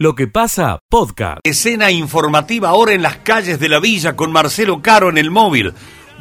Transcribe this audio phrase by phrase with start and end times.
[0.00, 1.40] Lo que pasa, podcast.
[1.42, 5.74] Escena informativa ahora en las calles de la villa con Marcelo Caro en el móvil.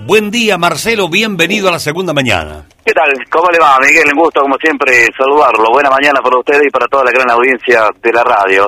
[0.08, 2.66] Buen día, Marcelo, bienvenido a la segunda mañana.
[2.84, 3.14] ¿Qué tal?
[3.30, 4.10] ¿Cómo le va, Miguel?
[4.16, 5.70] Un gusto, como siempre, saludarlo.
[5.70, 8.66] Buena mañana para ustedes y para toda la gran audiencia de la radio.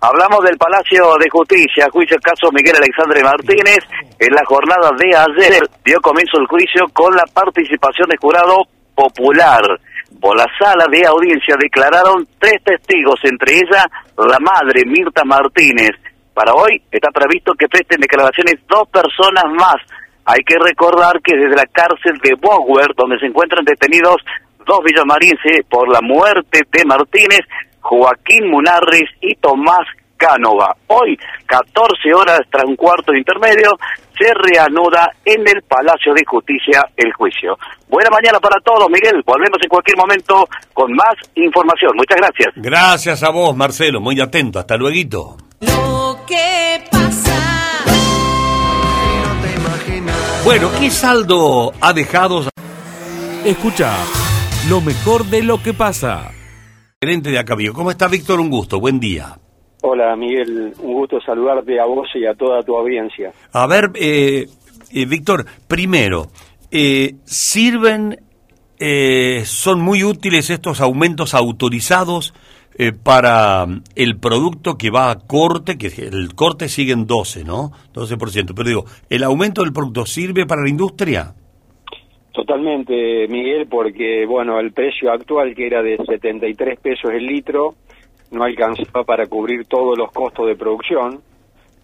[0.00, 3.82] Hablamos del Palacio de Justicia, juicio el caso Miguel Alexandre Martínez.
[4.20, 8.62] En la jornada de ayer dio comienzo el juicio con la participación de jurado
[8.94, 9.62] popular.
[10.22, 13.84] Por la sala de audiencia declararon tres testigos, entre ellas
[14.16, 15.90] la madre Mirta Martínez.
[16.32, 19.82] Para hoy está previsto que presten declaraciones dos personas más.
[20.24, 24.18] Hay que recordar que desde la cárcel de Bower, donde se encuentran detenidos
[24.64, 27.40] dos villamarenses por la muerte de Martínez,
[27.80, 30.76] Joaquín Munarris y Tomás Cánova.
[30.86, 33.76] Hoy, 14 horas tras un cuarto de intermedio,
[34.18, 37.56] se reanuda en el Palacio de Justicia el juicio.
[37.88, 39.22] Buena mañana para todos, Miguel.
[39.26, 41.92] Volvemos en cualquier momento con más información.
[41.96, 42.52] Muchas gracias.
[42.56, 44.00] Gracias a vos, Marcelo.
[44.00, 44.58] Muy atento.
[44.58, 45.36] Hasta luego.
[45.60, 47.32] Lo que pasa.
[50.44, 52.42] Bueno, ¿qué saldo ha dejado
[53.44, 53.96] Escucha
[54.68, 56.30] lo mejor de lo que pasa.
[57.00, 57.72] gerente de Acabío?
[57.72, 58.40] ¿Cómo está, Víctor?
[58.40, 58.78] Un gusto.
[58.78, 59.36] Buen día.
[59.82, 63.32] Hola Miguel, un gusto saludarte a vos y a toda tu audiencia.
[63.52, 64.46] A ver, eh,
[64.92, 66.28] eh, Víctor, primero,
[66.70, 68.16] eh, ¿sirven,
[68.78, 72.32] eh, son muy útiles estos aumentos autorizados
[72.78, 77.44] eh, para mm, el producto que va a corte, que el corte sigue en 12,
[77.44, 77.72] ¿no?
[77.92, 81.34] 12%, pero digo, ¿el aumento del producto sirve para la industria?
[82.32, 87.74] Totalmente Miguel, porque bueno, el precio actual que era de 73 pesos el litro
[88.32, 91.20] no alcanzaba para cubrir todos los costos de producción.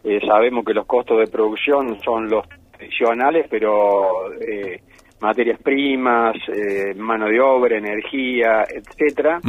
[0.04, 4.80] Eh, sabemos que los costos de producción son los tradicionales, pero eh,
[5.20, 9.40] materias primas, eh, mano de obra, energía, etcétera.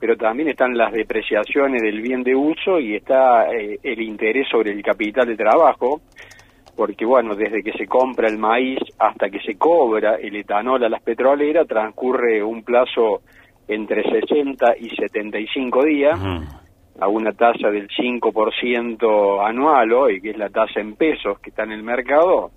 [0.00, 4.70] Pero también están las depreciaciones del bien de uso y está eh, el interés sobre
[4.70, 6.00] el capital de trabajo,
[6.76, 10.88] porque bueno, desde que se compra el maíz hasta que se cobra el etanol a
[10.88, 13.22] las petroleras transcurre un plazo
[13.68, 16.18] entre 60 y 75 días
[17.00, 21.62] a una tasa del 5% anual hoy, que es la tasa en pesos que está
[21.62, 22.50] en el mercado,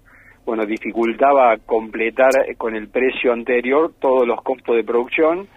[0.46, 5.48] bueno, dificultaba completar con el precio anterior todos los costos de producción,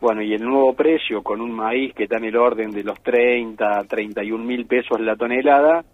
[0.00, 3.00] bueno, y el nuevo precio con un maíz que está en el orden de los
[3.02, 5.84] 30, 31 mil pesos la tonelada,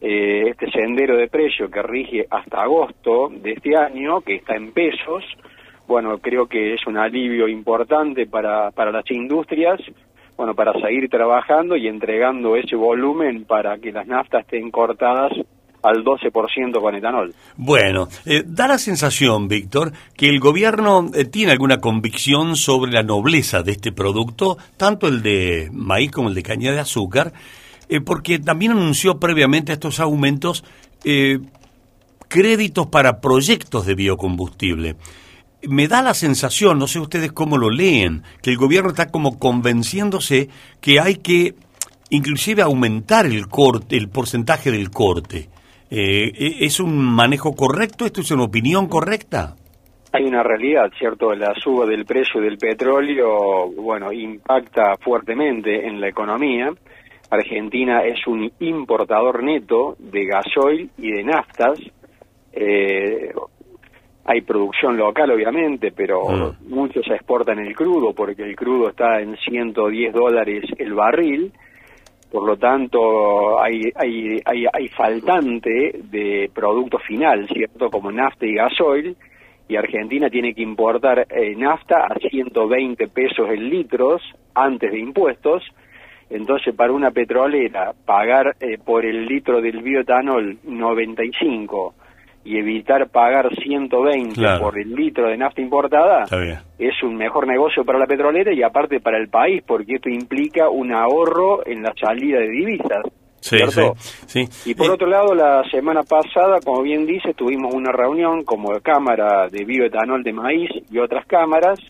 [0.00, 4.72] eh, este sendero de precio que rige hasta agosto de este año, que está en
[4.72, 5.24] pesos,
[5.86, 9.80] bueno, creo que es un alivio importante para, para las industrias,
[10.36, 15.32] bueno, para seguir trabajando y entregando ese volumen para que las naftas estén cortadas
[15.82, 17.34] al 12% con etanol.
[17.56, 23.02] Bueno, eh, da la sensación, Víctor, que el gobierno eh, tiene alguna convicción sobre la
[23.02, 27.32] nobleza de este producto, tanto el de maíz como el de caña de azúcar,
[27.88, 30.64] eh, porque también anunció previamente estos aumentos
[32.28, 34.94] créditos para proyectos de biocombustible.
[35.68, 39.38] Me da la sensación, no sé ustedes cómo lo leen, que el gobierno está como
[39.38, 40.48] convenciéndose
[40.80, 41.54] que hay que
[42.10, 45.48] inclusive aumentar el corte, el porcentaje del corte.
[45.90, 48.06] Eh, ¿Es un manejo correcto?
[48.06, 49.54] ¿Esto es una opinión correcta?
[50.12, 51.34] Hay una realidad, ¿cierto?
[51.34, 56.70] La suba del precio del petróleo, bueno, impacta fuertemente en la economía.
[57.30, 61.78] Argentina es un importador neto de gasoil y de naftas.
[62.52, 63.32] Eh,
[64.24, 66.68] hay producción local, obviamente, pero Mm.
[66.74, 71.52] muchos exportan el crudo porque el crudo está en 110 dólares el barril.
[72.30, 77.90] Por lo tanto, hay, hay, hay, hay faltante de producto final, ¿cierto?
[77.90, 79.16] Como nafta y gasoil.
[79.68, 84.18] Y Argentina tiene que importar eh, nafta a 120 pesos el litro
[84.54, 85.62] antes de impuestos.
[86.30, 91.94] Entonces, para una petrolera, pagar eh, por el litro del bioetanol 95
[92.44, 94.64] y evitar pagar 120 Claro.
[94.64, 96.24] por el litro de nafta importada,
[96.78, 100.68] es un mejor negocio para la petrolera y aparte para el país, porque esto implica
[100.68, 103.02] un ahorro en la salida de divisas.
[103.40, 103.94] Sí, ¿cierto?
[103.96, 104.70] sí, sí.
[104.70, 109.48] Y por otro lado, la semana pasada, como bien dice, tuvimos una reunión como Cámara
[109.48, 111.80] de Bioetanol de Maíz y otras cámaras.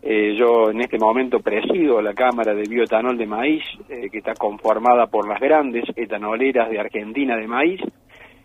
[0.00, 4.34] Eh, yo en este momento presido la Cámara de Bioetanol de Maíz, eh, que está
[4.34, 7.80] conformada por las grandes etanoleras de Argentina de maíz,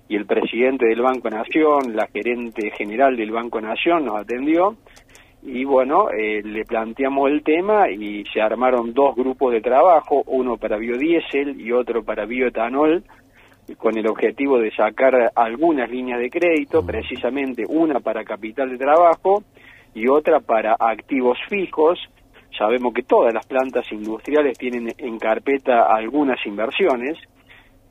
[0.07, 4.75] y el presidente del Banco Nación, la gerente general del Banco Nación nos atendió,
[5.41, 10.57] y bueno, eh, le planteamos el tema y se armaron dos grupos de trabajo, uno
[10.57, 13.03] para biodiesel y otro para bioetanol,
[13.77, 19.43] con el objetivo de sacar algunas líneas de crédito, precisamente una para capital de trabajo
[19.93, 21.99] y otra para activos fijos,
[22.57, 27.17] Sabemos que todas las plantas industriales tienen en carpeta algunas inversiones.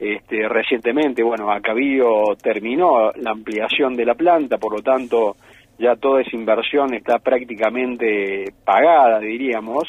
[0.02, 5.37] Este, recientemente, bueno, Acabío terminó la ampliación de la planta, por lo tanto,
[5.78, 9.84] ya toda esa inversión está prácticamente pagada, diríamos.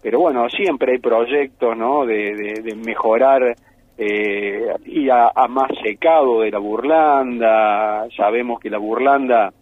[0.00, 3.56] Pero bueno, siempre hay proyectos, ¿no?, de, de, mejorar
[3.98, 8.06] eh, ir a, más secado de la burlanda.
[8.16, 9.52] Sabemos que la burlanda,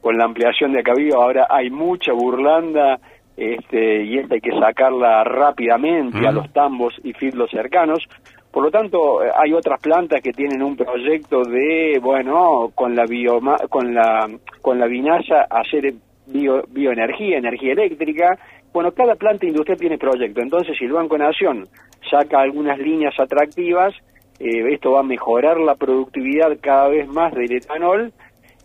[0.00, 3.00] con la ampliación de Acabío, ahora hay mucha burlanda
[3.36, 8.06] este, y esta hay que sacarla rápidamente a los tambos y fidlos cercanos.
[8.52, 13.04] Por lo tanto, eh, hay otras plantas que tienen un proyecto de, bueno, con la
[13.06, 14.28] bioma, con la
[14.60, 15.94] con la vinaza hacer
[16.26, 18.38] bio, bioenergía, energía eléctrica.
[18.72, 20.42] Bueno, cada planta industrial tiene proyecto.
[20.42, 21.66] Entonces, si el Banco Nación
[22.10, 23.94] saca algunas líneas atractivas,
[24.38, 28.12] eh, esto va a mejorar la productividad cada vez más del etanol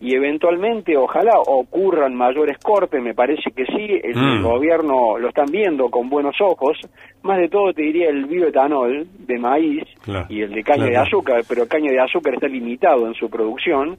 [0.00, 4.42] y eventualmente ojalá ocurran mayores cortes, me parece que sí, el, Mm.
[4.42, 6.78] gobierno lo están viendo con buenos ojos,
[7.22, 10.90] más de todo te diría el bioetanol de maíz Claro, y el de caña claro.
[10.92, 13.96] de azúcar, pero el caña de azúcar está limitado en su producción,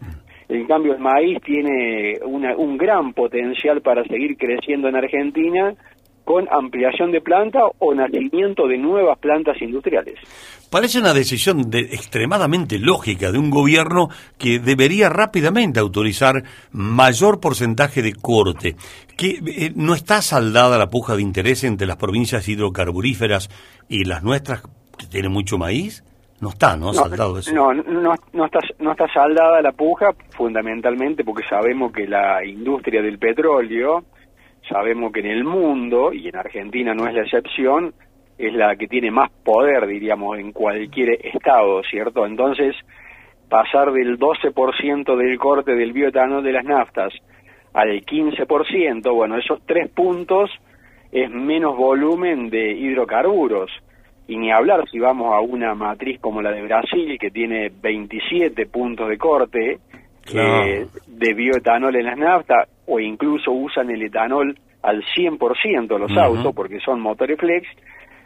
[0.47, 5.73] en cambio el maíz tiene una- un gran potencial para seguir creciendo en Argentina
[6.29, 10.13] con ampliación de planta o nacimiento de nuevas plantas industriales.
[10.69, 18.03] Parece una decisión de- extremadamente lógica de un gobierno que debería rápidamente autorizar mayor porcentaje
[18.03, 18.75] de corte.
[19.17, 23.49] Que eh, no está saldada la puja de interés entre las provincias hidrocarburíferas
[23.89, 24.61] y las nuestras
[24.99, 26.03] que tienen mucho maíz.
[26.41, 26.93] No está, ¿no?
[26.93, 27.51] Saldado eso.
[27.55, 33.01] No, no, no está, no está saldada la puja, fundamentalmente porque sabemos que la industria
[33.01, 34.03] del petróleo,
[34.69, 37.93] sabemos que en el mundo, y en Argentina no es la excepción,
[38.37, 42.25] es la que tiene más poder, diríamos, en cualquier estado, ¿cierto?
[42.25, 42.75] Entonces,
[43.49, 47.13] pasar del 12% del corte del bioetanol de las naftas
[47.73, 50.49] al 15%, bueno, esos tres puntos
[51.11, 53.71] es menos volumen de hidrocarburos.
[54.27, 58.67] Y ni hablar si vamos a una matriz como la de Brasil, que tiene 27
[58.67, 59.79] puntos de corte.
[60.65, 66.55] Eh, de bioetanol en las naftas, o incluso usan el etanol al 100% los autos,
[66.55, 67.67] porque son motores flex.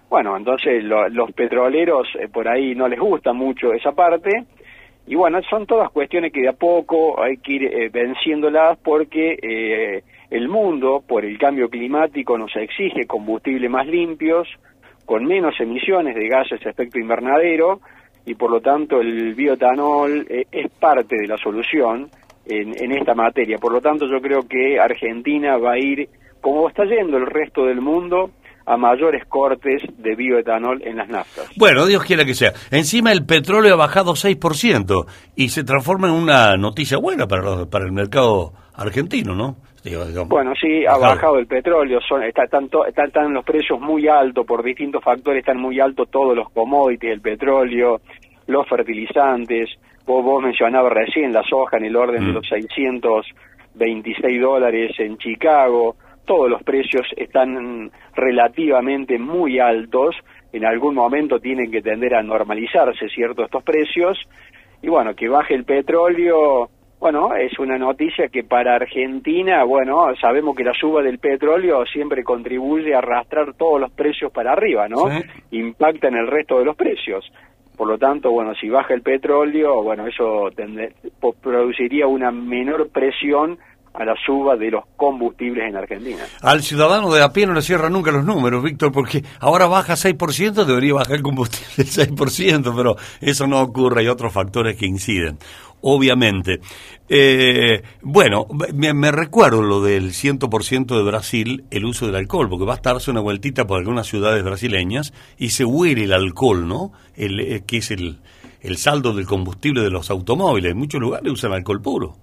[0.10, 4.44] Bueno, entonces lo- los petroleros eh, por ahí no les gusta mucho esa parte.
[5.06, 9.38] Y bueno, son todas cuestiones que de a poco hay que ir eh, venciéndolas porque
[9.42, 14.48] eh, el mundo, por el cambio climático, nos exige combustibles más limpios,
[15.06, 17.82] con menos emisiones de gases de efecto invernadero,
[18.26, 22.10] y por lo tanto el bioetanol eh, es parte de la solución
[22.46, 23.58] en, en esta materia.
[23.58, 26.10] Por lo tanto, yo creo que Argentina va a ir,
[26.42, 28.32] como está yendo el resto del mundo,
[28.66, 31.50] a mayores cortes de bioetanol en las naftas.
[31.58, 32.54] Bueno, Dios quiera que sea.
[32.72, 35.06] Encima el petróleo ha bajado 6%
[35.36, 39.58] y se transforma en una noticia buena para, los- para el mercado argentino, ¿no?
[39.84, 43.80] Digo, Bueno, sí, ha bajado el petróleo, son, está, están, to- están, están los precios
[43.82, 48.00] muy altos, por distintos factores están muy altos todos los commodities, el petróleo,
[48.48, 49.70] los fertilizantes,
[50.06, 52.36] vos, vos mencionabas recién la soja en el orden de Mm.
[52.36, 55.96] los 626 dólares en Chicago,
[56.26, 60.16] todos los precios están relativamente muy altos,
[60.54, 64.18] en algún momento tienen que tender a normalizarse, ¿cierto?, estos precios,
[64.82, 66.70] y bueno, que baje el petróleo,
[67.04, 72.24] bueno, es una noticia que para Argentina, bueno, sabemos que la suba del petróleo siempre
[72.24, 75.10] contribuye a arrastrar todos los precios para arriba, ¿no?
[75.10, 75.22] Sí.
[75.58, 77.30] Impacta en el resto de los precios.
[77.76, 80.94] Por lo tanto, bueno, si baja el petróleo, bueno, eso tende-
[81.42, 83.58] produciría una menor presión
[83.94, 86.24] a la suba de los combustibles en Argentina.
[86.42, 89.94] Al ciudadano de a pie no le cierra nunca los números, Víctor, porque ahora baja
[89.96, 95.38] 6%, debería bajar el combustible 6%, pero eso no ocurre, hay otros factores que inciden,
[95.84, 96.60] obviamente.
[97.10, 102.76] Eh, bueno, me, recuerdo lo del 100% de Brasil, el uso del alcohol, porque va
[102.76, 106.92] a darse una vueltita por algunas ciudades brasileñas y se huele el alcohol, ¿no?
[107.16, 108.18] El, eh, que es el,
[108.62, 110.72] el saldo del combustible de los automóviles.
[110.72, 112.16] En muchos lugares usan alcohol puro.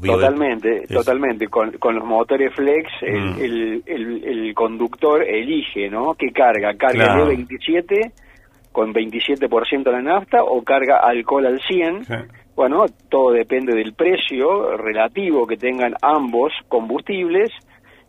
[0.00, 1.46] Visto- Totalmente, es- totalmente.
[1.46, 3.38] Con, con los motores flex, el, Mm.
[3.40, 6.14] el, el- el conductor elige, ¿no?
[6.18, 6.74] ¿Qué carga?
[6.76, 7.26] ¿Carga Claro.
[7.26, 8.12] de 27
[8.72, 12.04] con 27% la nafta o carga alcohol al 100?
[12.04, 12.14] Sí.
[12.60, 17.48] Bueno, todo depende del precio relativo que tengan ambos combustibles.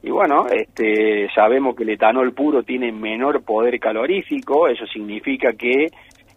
[0.03, 5.88] Y bueno, este, sabemos que el etanol puro tiene menor poder calorífico, eso significa que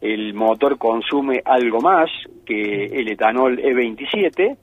[0.00, 2.08] el motor consume algo más
[2.46, 4.58] que el etanol E27,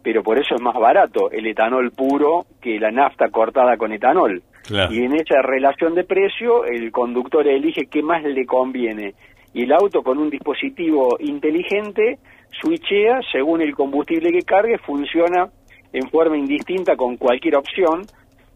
[0.00, 4.40] pero por eso es más barato el etanol puro que la nafta cortada con etanol.
[4.68, 4.94] Claro.
[4.94, 9.14] Y en esa relación de precio, el conductor elige qué más le conviene.
[9.54, 12.18] Y el auto con un dispositivo inteligente
[12.60, 15.48] switchea según el combustible que cargue, funciona
[15.92, 18.02] en forma indistinta con cualquier opción.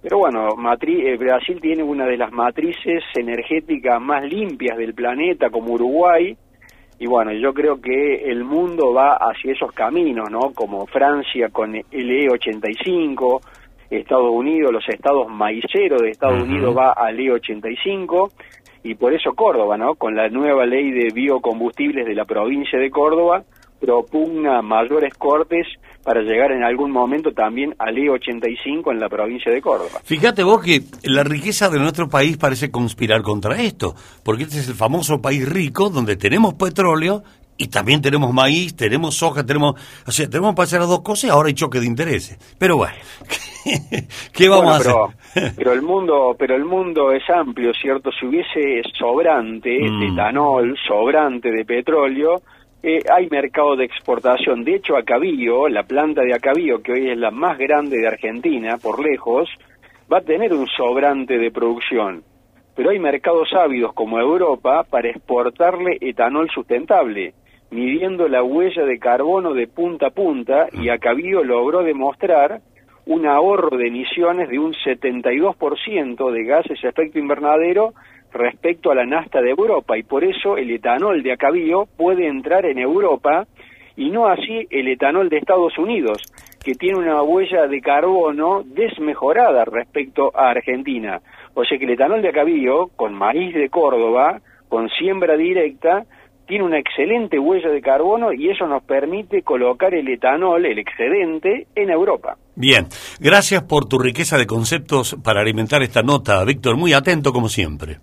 [0.03, 5.51] Pero bueno, matri- eh, Brasil tiene una de las matrices energéticas más limpias del planeta,
[5.51, 6.37] como Uruguay,
[7.01, 10.53] y bueno, yo creo que el mundo va hacia esos caminos, ¿no?
[10.53, 13.41] Como Francia con el E85,
[13.91, 16.43] Estados Unidos, los estados maiceros de Estados.
[16.43, 18.31] Unidos va al E85,
[18.83, 19.95] y por eso Córdoba, ¿no?
[19.95, 23.45] Con la nueva ley de biocombustibles de la provincia de Córdoba,
[23.81, 25.67] propugna mayores cortes
[26.03, 30.01] para llegar en algún momento también al E85 en la provincia de Córdoba.
[30.05, 34.69] Fíjate vos que la riqueza de nuestro país parece conspirar contra esto, porque este es
[34.69, 37.23] el famoso país rico donde tenemos petróleo
[37.57, 39.75] y también tenemos maíz, tenemos soja, tenemos,
[40.07, 42.39] o sea, tenemos para hacer las dos cosas y ahora hay choque de intereses.
[42.57, 42.95] Pero bueno,
[44.33, 45.17] ¿qué vamos Bueno, a hacer?
[45.57, 48.11] Pero el mundo, pero el mundo es amplio, ¿cierto?
[48.13, 50.13] Si hubiese sobrante de Mm.
[50.13, 52.43] etanol, sobrante de petróleo,
[52.83, 54.65] eh, hay mercado de exportación.
[54.65, 58.79] De hecho, Acabío, la planta de Acabío, que hoy es la más grande de Argentina,
[58.79, 59.49] por lejos,
[60.13, 62.23] va a tener un sobrante de producción.
[62.77, 67.35] Pero hay mercados ávidos como Europa para exportarle etanol sustentable,
[67.71, 72.61] midiendo la huella de carbono de punta a punta, y Acabío logró demostrar
[73.09, 77.95] un ahorro de emisiones de un 72% de gases de efecto invernadero
[78.35, 82.67] respecto a la nafta de Europa y por eso el etanol de Acabío puede entrar
[82.67, 83.47] en Europa
[83.97, 86.19] y no así el etanol de Estados Unidos,
[86.63, 91.23] que tiene una huella de carbono desmejorada respecto a Argentina.
[91.55, 96.05] O sea que el etanol de Acabío, con maíz de Córdoba, con siembra directa,
[96.49, 101.67] tiene una excelente huella de carbono y eso nos permite colocar el etanol, el excedente,
[101.75, 102.37] en Europa.
[102.57, 102.87] Bien,
[103.21, 107.99] gracias por tu riqueza de conceptos para alimentar esta nota, Víctor, muy atento como siempre.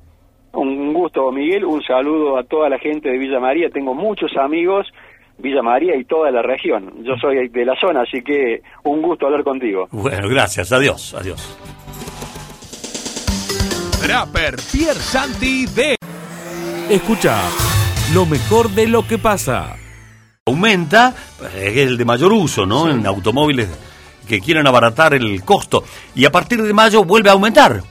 [0.54, 1.66] Un gusto, Miguel.
[1.66, 3.70] Un saludo a toda la gente de Villa María.
[3.70, 4.88] Tengo muchos amigos,
[5.38, 7.04] Villa María y toda la región.
[7.04, 9.88] Yo soy de la zona, así que un gusto hablar contigo.
[9.92, 11.58] Bueno, gracias, adiós, adiós.
[14.02, 15.96] Trapper Pier Santi de.
[16.90, 17.42] Escucha
[18.16, 19.76] lo mejor de lo que pasa.
[20.46, 21.14] aumenta,
[21.54, 22.90] es el de mayor uso, ¿no?
[22.90, 23.68] En automóviles
[24.26, 25.84] que quieren abaratar el costo.
[26.16, 27.82] Y a partir de mayo vuelve a aumentar.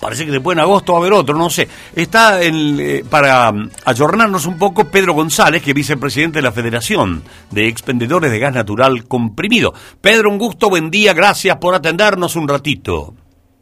[0.00, 1.66] Parece que después en agosto va a haber otro, no sé.
[1.96, 6.52] Está en, eh, para mm, ayornarnos un poco Pedro González, que es vicepresidente de la
[6.52, 9.72] Federación de Expendedores de Gas Natural Comprimido.
[10.00, 13.14] Pedro, un gusto, buen día, gracias por atendernos un ratito.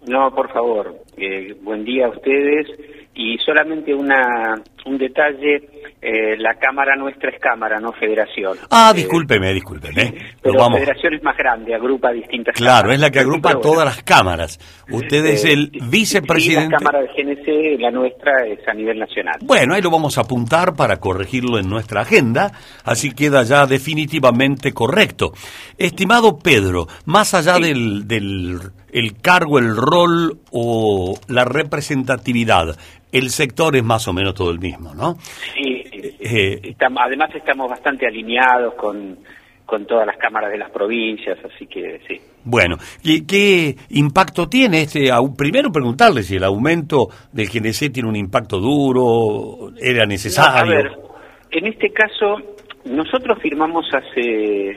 [0.07, 0.95] No, por favor.
[1.17, 2.67] Eh, buen día a ustedes.
[3.15, 5.63] Y solamente una, un detalle,
[6.05, 8.59] eh, la cámara nuestra es cámara, no federación.
[8.71, 10.05] Ah, Eh, discúlpeme, discúlpeme.
[10.05, 10.79] Lo pero vamos.
[10.81, 12.95] federación es más grande, agrupa distintas Claro, cámaras.
[12.95, 14.59] es la que agrupa Pero bueno, todas las cámaras.
[14.91, 16.67] Usted es eh, el vicepresidente.
[16.67, 19.37] Sí, la cámara de GNC, la nuestra, es a nivel nacional.
[19.43, 22.53] Bueno, ahí lo vamos a apuntar para corregirlo en nuestra agenda,
[22.85, 25.33] así queda ya definitivamente correcto.
[25.79, 28.59] Estimado Pedro, más allá del, del
[28.93, 32.77] el cargo, el rol o la representatividad,
[33.13, 35.17] el sector es más o menos todo el mismo, ¿no?
[35.55, 35.74] Sí.
[36.27, 39.19] Eh, Estamos- además estamos bastante alineados con,
[39.67, 42.19] con todas las cámaras de las provincias, así que sí.
[42.45, 45.11] Bueno, ¿qué, qué impacto tiene este?
[45.37, 50.65] Primero preguntarle si el aumento del GNC tiene un impacto duro, era necesario.
[50.65, 50.93] No, a ver,
[51.51, 52.37] en este caso,
[52.87, 54.71] nosotros firmamos hace,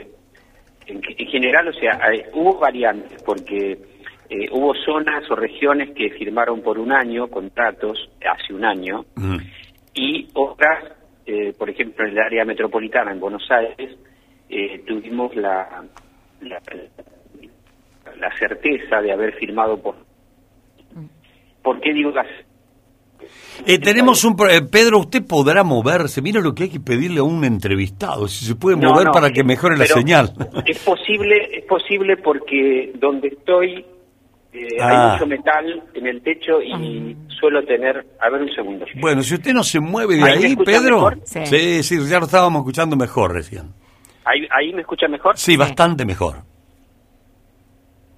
[0.88, 3.78] en, en general, o sea, hay- hubo variantes, porque
[4.30, 9.38] eh, hubo zonas o regiones que firmaron por un año contratos, hace un año, Mm.
[9.94, 10.84] y otras,
[11.28, 13.98] eh, por ejemplo, en el área metropolitana, en Buenos Aires,
[14.50, 15.84] eh, tuvimos la,
[16.42, 16.62] la,
[18.18, 19.96] la certeza de haber firmado por...
[21.62, 22.28] ¿Por qué digo las
[23.66, 26.22] Eh, tenemos un eh, Pedro, usted podrá moverse.
[26.22, 29.32] Mira lo que hay que pedirle a un entrevistado, si se puede mover no, para
[29.32, 30.32] que mejore la señal.
[30.66, 33.86] Es posible, es posible porque donde estoy
[34.66, 34.88] eh, Ah.
[34.90, 38.06] hay mucho metal en el techo y suelo tener.
[38.20, 38.86] A ver un segundo.
[38.96, 40.96] Bueno, si usted no se mueve de ¿Ahí Pedro.
[40.96, 41.20] mejor?
[41.26, 41.46] Sí.
[41.46, 43.74] sí, sí, ya lo estábamos escuchando mejor recién.
[44.26, 45.38] Ahí, ahí me escucha mejor.
[45.38, 46.38] Sí, bastante mejor.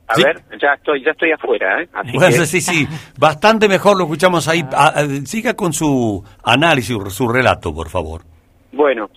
[0.08, 0.24] A sí.
[0.24, 1.90] ver, ya estoy, ya estoy afuera, ¿eh?
[1.94, 2.88] Así Bueno, que- sí, sí,
[3.20, 4.64] bastante mejor lo escuchamos ahí.
[4.74, 8.24] Ah, ah, siga con su análisis, su relato, por favor.
[8.72, 9.10] Bueno,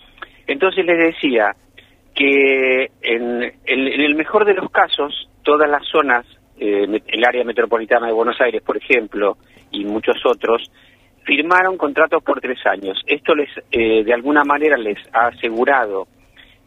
[0.46, 1.56] entonces les decía
[2.14, 3.52] que en, en-
[3.88, 6.26] en el mejor de los casos, todas las zonas,
[6.58, 9.36] eh, el área metropolitana de Buenos Aires, por ejemplo,
[9.70, 10.70] y muchos otros,
[11.24, 13.00] firmaron contratos por tres años.
[13.06, 16.06] Esto les, eh, de alguna manera, les ha asegurado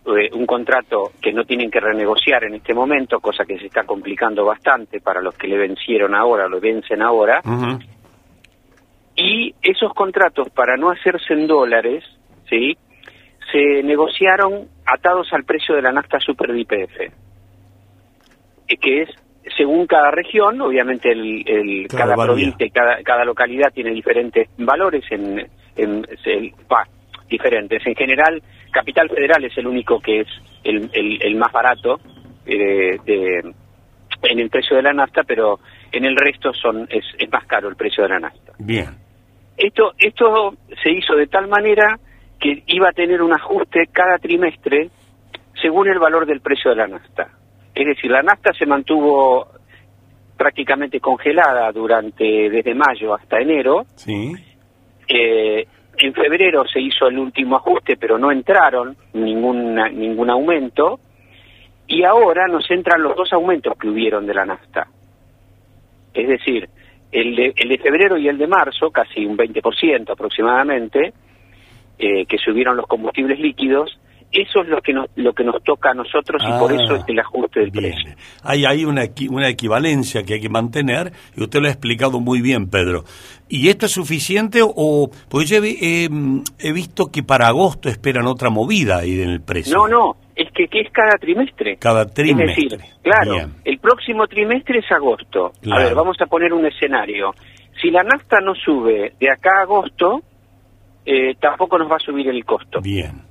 [0.06, 3.84] eh, un contrato que no tienen que renegociar en este momento, cosa que se está
[3.84, 7.42] complicando bastante para los que le vencieron ahora, lo vencen ahora.
[9.16, 12.04] Y esos contratos, para no hacerse en dólares,
[12.50, 12.78] ¿sí?
[13.52, 17.00] se negociaron atados al precio de la nafta super de IPF,
[18.68, 19.10] eh, que es
[19.58, 24.48] según cada región, obviamente el, el- Claro, cada provincia y cada, cada localidad tiene diferentes
[24.58, 25.40] valores en,
[25.76, 26.54] en- el-
[27.30, 27.86] diferentes.
[27.86, 30.28] En general, Capital Federal es el único que es
[30.64, 32.00] el, el- el más barato
[32.46, 33.54] eh, de-
[34.24, 35.60] en el precio de la nafta, pero
[35.92, 38.54] en el resto son es, es más caro el precio de la nafta.
[38.60, 38.90] Bien.
[39.58, 41.98] Esto, esto se hizo de tal manera
[42.40, 44.90] que iba a tener un ajuste cada trimestre
[45.62, 47.30] según el valor del precio de la nafta.
[47.76, 49.48] Es decir, la nafta se mantuvo
[50.38, 53.86] prácticamente congelada durante desde mayo hasta enero.
[53.96, 54.34] Sí.
[55.08, 55.68] Eh,
[55.98, 61.00] en febrero se hizo el último ajuste, pero no entraron ningún ningún aumento.
[61.88, 64.88] Y ahora nos entran los dos aumentos que hubieron de la nafta.
[66.14, 66.68] Es decir,
[67.12, 71.14] el de, el de febrero y el de marzo, casi un 20% aproximadamente,
[72.00, 74.00] eh, que subieron los combustibles líquidos,
[74.42, 76.96] eso es lo que nos, lo que nos toca a nosotros y por Ah, eso
[76.96, 77.92] es el ajuste del bien.
[77.94, 78.16] precio.
[78.44, 82.42] Hay ahí una, una equivalencia que hay que mantener y usted lo ha explicado muy
[82.42, 83.04] bien, Pedro.
[83.48, 85.10] ¿Y esto es suficiente o...?
[85.30, 89.42] Pues yo he, mm, he visto que para agosto esperan otra movida ahí en el
[89.42, 89.76] precio.
[89.78, 91.78] No, no, es que, que es cada trimestre.
[91.78, 92.64] Cada trimestre.
[92.66, 93.54] Es decir, claro, Bien.
[93.64, 95.52] el próximo trimestre es agosto.
[95.62, 95.82] Claro.
[95.82, 97.34] A ver, vamos a poner un escenario.
[97.82, 100.22] Si la nafta no sube de acá a agosto,
[101.06, 102.80] eh, tampoco nos va a subir el costo.
[102.82, 103.22] Bien.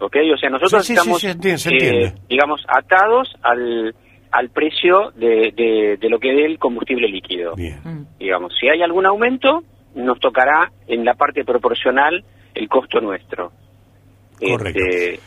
[0.00, 0.16] ¿Ok?
[0.34, 3.94] O sea, nosotros Sí, sí, sí, estamos, se entiende, se eh, digamos, atados al,
[4.32, 7.54] al precio de, de, de lo que dé el combustible líquido.
[7.54, 8.06] Bien.
[8.18, 9.62] Digamos, si hay algún aumento,
[9.94, 13.52] nos tocará en la parte proporcional el costo nuestro.
[14.38, 14.80] Correcto.
[14.80, 15.20] Este,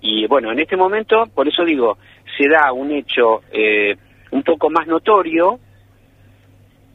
[0.00, 1.96] y bueno, en este momento, por eso digo,
[2.36, 3.94] se da un hecho eh,
[4.32, 5.58] un poco más notorio,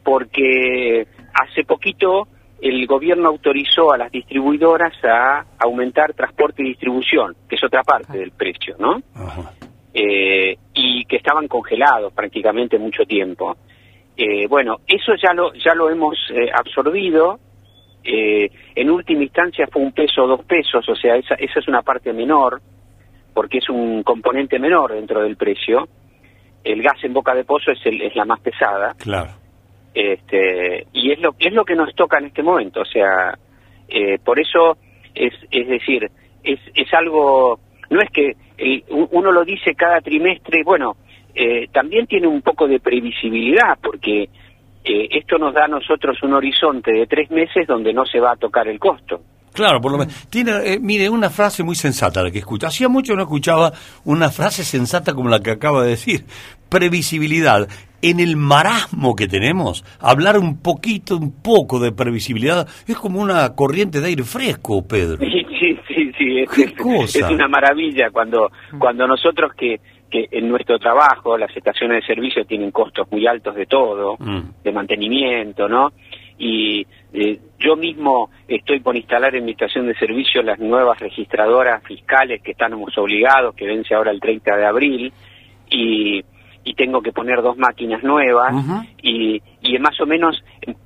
[0.04, 2.28] porque hace poquito
[2.62, 8.16] el gobierno autorizó a las distribuidoras a aumentar transporte y distribución, que es otra parte
[8.18, 9.02] del precio, ¿no?
[9.14, 9.52] Ajá.
[9.92, 13.56] eh, y que estaban congelados prácticamente mucho tiempo.
[14.16, 17.38] Eh, bueno, eso ya lo ya lo hemos eh, absorbido.
[18.04, 21.68] eh, en última instancia fue un peso o dos pesos, o sea, esa, esa es
[21.68, 22.60] una parte menor,
[23.34, 25.88] porque es un componente menor dentro del precio.
[26.64, 29.30] El gas en boca de pozo es, el- es la más pesada Claro.
[29.94, 33.36] Este y es lo es lo que nos toca en este momento o sea
[33.88, 34.76] eh, por eso
[35.14, 36.10] es es decir
[36.42, 40.96] es es algo no es que el- uno lo dice cada trimestre bueno
[41.34, 44.28] eh, también tiene un poco de previsibilidad porque
[44.84, 48.32] eh, esto nos da a nosotros un horizonte de tres meses donde no se va
[48.32, 49.20] a tocar el costo
[49.52, 50.14] Claro, por lo menos.
[50.30, 52.68] Tiene, eh, mire, una frase muy sensata la que escucha.
[52.68, 53.72] Hacía mucho no escuchaba
[54.04, 56.24] una frase sensata como la que acaba de decir.
[56.68, 57.68] Previsibilidad.
[58.00, 63.54] En el marasmo que tenemos, hablar un poquito, un poco de previsibilidad es como una
[63.54, 65.18] corriente de aire fresco, Pedro.
[65.18, 67.18] Sí, sí, sí, sí, es, ¿Qué es- cosa?
[67.20, 72.44] es una maravilla cuando, cuando nosotros que, que en nuestro trabajo las estaciones de servicio
[72.44, 74.40] tienen costos muy altos de todo, Mm.
[74.64, 75.92] de mantenimiento, ¿no?
[76.38, 81.82] Y eh, yo mismo estoy por instalar en mi estación de servicio las nuevas registradoras
[81.84, 85.12] fiscales que estamos obligados, que vence ahora el 30 de abril,
[85.70, 86.20] y,
[86.64, 88.52] y tengo que poner dos máquinas nuevas,
[89.02, 90.42] y, y más o menos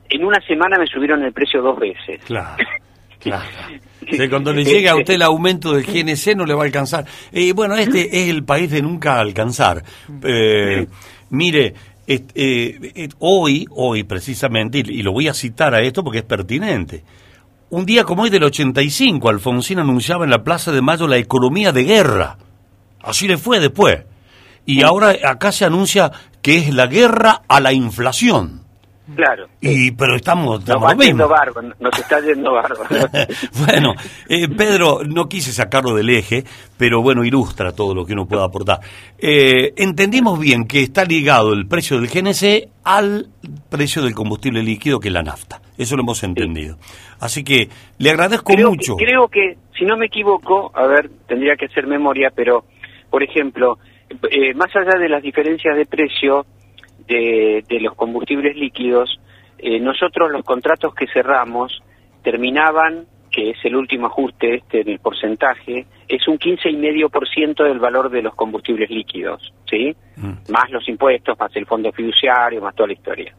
[0.08, 2.20] en- una semana me subieron el precio dos veces.
[2.24, 2.56] Claro.
[3.18, 3.42] Claro.
[4.30, 7.06] Cuando le llegue a usted el aumento del GNC no le va a alcanzar.
[7.32, 9.82] Eh, bueno, este es el país de nunca alcanzar.
[10.22, 10.86] Eh,
[11.30, 11.74] mire,
[12.06, 17.04] eh, hoy, hoy precisamente, y, y lo voy a citar a esto porque es pertinente.
[17.68, 21.72] Un día como hoy del 85, Alfonsín anunciaba en la Plaza de Mayo la economía
[21.72, 22.38] de guerra.
[23.00, 24.04] Así le fue después.
[24.64, 28.65] Y ahora acá se anuncia que es la guerra a la inflación.
[29.14, 29.46] Claro.
[29.60, 31.28] Y pero estamos, Nos estamos mismo.
[31.28, 32.86] bárbaro, nos está yendo bárbaro.
[33.66, 33.94] bueno,
[34.28, 36.42] eh, Pedro, no quise sacarlo del eje,
[36.76, 38.80] pero bueno, ilustra todo lo que uno pueda aportar.
[39.18, 43.28] Eh, entendimos bien que está ligado el precio del GNC al
[43.70, 45.60] precio del combustible líquido, que es la nafta.
[45.78, 46.76] Eso lo hemos entendido.
[47.20, 48.96] Así que le agradezco creo, mucho.
[48.96, 52.64] creo que, si no me equivoco, a ver, tendría que hacer memoria, pero,
[53.10, 53.78] por ejemplo,
[54.30, 56.44] eh, más allá de las diferencias de precio
[57.06, 59.20] de, de los combustibles líquidos,
[59.58, 61.82] eh, nosotros los contratos que cerramos
[62.22, 68.10] terminaban, que es el último ajuste este en el porcentaje, es un 15,5% del valor
[68.10, 69.94] de los combustibles líquidos, ¿sí?
[70.16, 70.50] Mm.
[70.52, 73.34] Más los impuestos, más el fondo fiduciario, más toda la historia.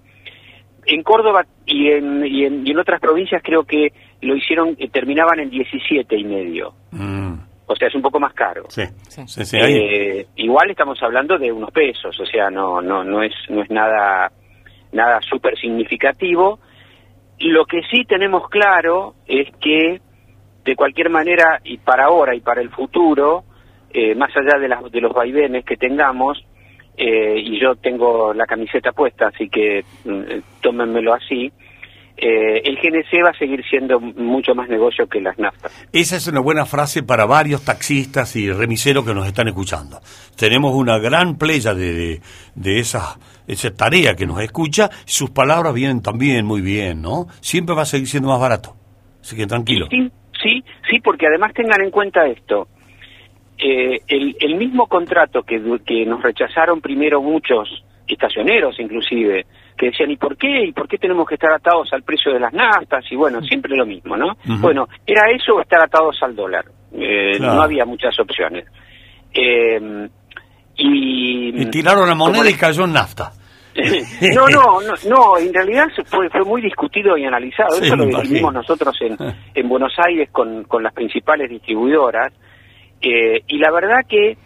[0.85, 4.89] En Córdoba y en, y en, y en otras provincias creo que lo hicieron, eh,
[4.89, 6.73] terminaban en 17 y medio.
[6.91, 7.33] Mm,
[7.67, 8.63] O sea, es un poco más caro.
[8.69, 13.21] sí, sí, sí, Eh, igual estamos hablando de unos pesos, o sea, no no no
[13.21, 14.31] es no es nada
[14.93, 16.59] nada súper significativo.
[17.39, 20.01] Lo que sí tenemos claro es que
[20.63, 23.43] de cualquier manera y para ahora y para el futuro,
[23.89, 26.43] eh, más allá de, las, de los vaivenes que tengamos,
[26.97, 31.51] eh, y yo tengo la camiseta puesta, así que mm, tómenmelo así.
[32.19, 35.71] Eh, el GNC va a seguir siendo mucho más negocio que las naftas.
[35.93, 39.99] Esa es una buena frase para varios taxistas y remiseros que nos están escuchando.
[40.35, 42.19] Tenemos una gran playa de,
[42.55, 44.89] de, esa, esa tarea que nos escucha.
[45.05, 47.27] Sus palabras vienen también muy bien, ¿no?
[47.39, 48.73] Siempre va a seguir siendo más barato.
[49.21, 49.85] Así que tranquilo.
[49.91, 50.09] Sí,
[50.41, 52.67] sí, sí, porque además tengan en cuenta esto.
[53.59, 59.45] Eh, el, el mismo contrato que, que nos rechazaron primero muchos estacioneros inclusive,
[59.77, 60.65] que decían, ¿y por qué?
[60.65, 63.05] ¿Y por qué tenemos que estar atados al precio de las naftas?
[63.11, 64.35] Y bueno, siempre lo mismo, ¿no?
[64.59, 66.65] Bueno, era eso o estar atados al dólar.
[66.93, 68.65] Eh, no había muchas opciones.
[69.33, 70.09] Eh,
[70.77, 73.31] y, y, tiraron la moneda y cayó en nafta.
[74.33, 77.79] no, no, no, no, en realidad fue, fue muy discutido y analizado.
[77.81, 79.17] eso lo decidimos nosotros en,
[79.53, 82.33] en Buenos Aires con, con las principales distribuidoras.
[83.01, 84.37] Eh, y la verdad que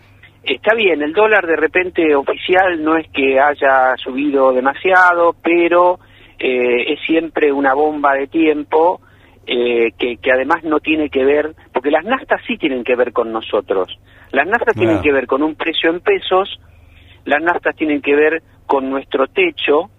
[0.43, 5.99] Está bien, el dólar de repente oficial no es que haya subido demasiado, pero
[6.39, 9.01] eh, es siempre una bomba de tiempo
[9.45, 13.13] eh, que, que, además no tiene que ver, porque las naftas sí tienen que ver
[13.13, 13.99] con nosotros.
[14.32, 16.60] Las naftas tienen que ver con un precio en pesos,
[17.25, 19.91] las naftas tienen que ver con nuestro techo,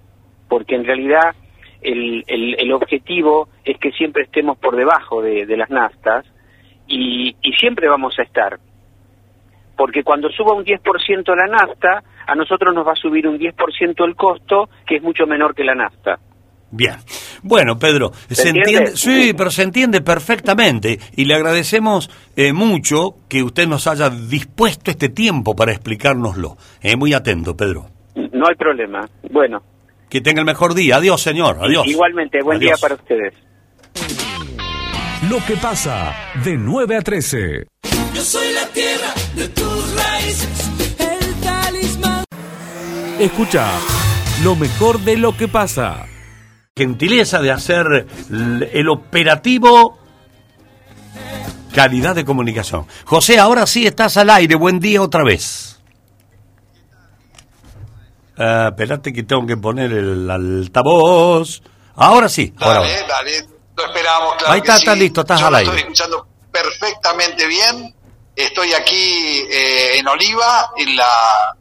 [0.48, 1.36] porque en realidad
[1.82, 6.26] el, el, el objetivo es que siempre estemos por debajo de, de las naftas
[6.88, 8.58] y, y siempre vamos a estar
[9.76, 14.04] porque cuando suba un 10% la nafta, a nosotros nos va a subir un 10%
[14.04, 16.18] el costo, que es mucho menor que la nafta.
[16.70, 16.96] Bien.
[17.42, 18.96] Bueno, Pedro, se, entiende?
[18.96, 24.90] Sí, pero se entiende perfectamente y le agradecemos eh, mucho que usted nos haya dispuesto
[24.90, 26.56] este tiempo para explicárnoslo.
[26.80, 27.88] Eh, muy atento, Pedro.
[28.14, 29.06] No hay problema.
[29.30, 29.60] Bueno.
[30.08, 30.96] Que tenga el mejor día.
[30.96, 31.58] Adiós, señor.
[31.60, 31.86] Adiós.
[31.86, 33.34] Igualmente, buen día para ustedes.
[35.30, 37.66] Lo que pasa de 9 a 13.
[38.22, 42.24] Yo soy la tierra de tus raíces, el talismán.
[43.18, 43.68] Escucha
[44.44, 46.06] lo mejor de lo que pasa.
[46.76, 49.98] Gentileza de hacer el operativo
[51.74, 52.86] calidad de comunicación.
[53.06, 54.54] José, ahora sí estás al aire.
[54.54, 55.80] Buen día otra vez.
[58.38, 61.60] Uh, espérate que tengo que poner el altavoz.
[61.96, 62.54] Ahora sí.
[62.56, 62.88] Dale, ahora.
[63.08, 63.48] dale.
[63.76, 65.00] Lo esperamos, claro Ahí está, que está sí.
[65.00, 65.70] listo, estás Yo al lo aire.
[65.70, 67.96] Estoy escuchando perfectamente bien.
[68.34, 71.56] Estoy aquí eh, en Oliva, en la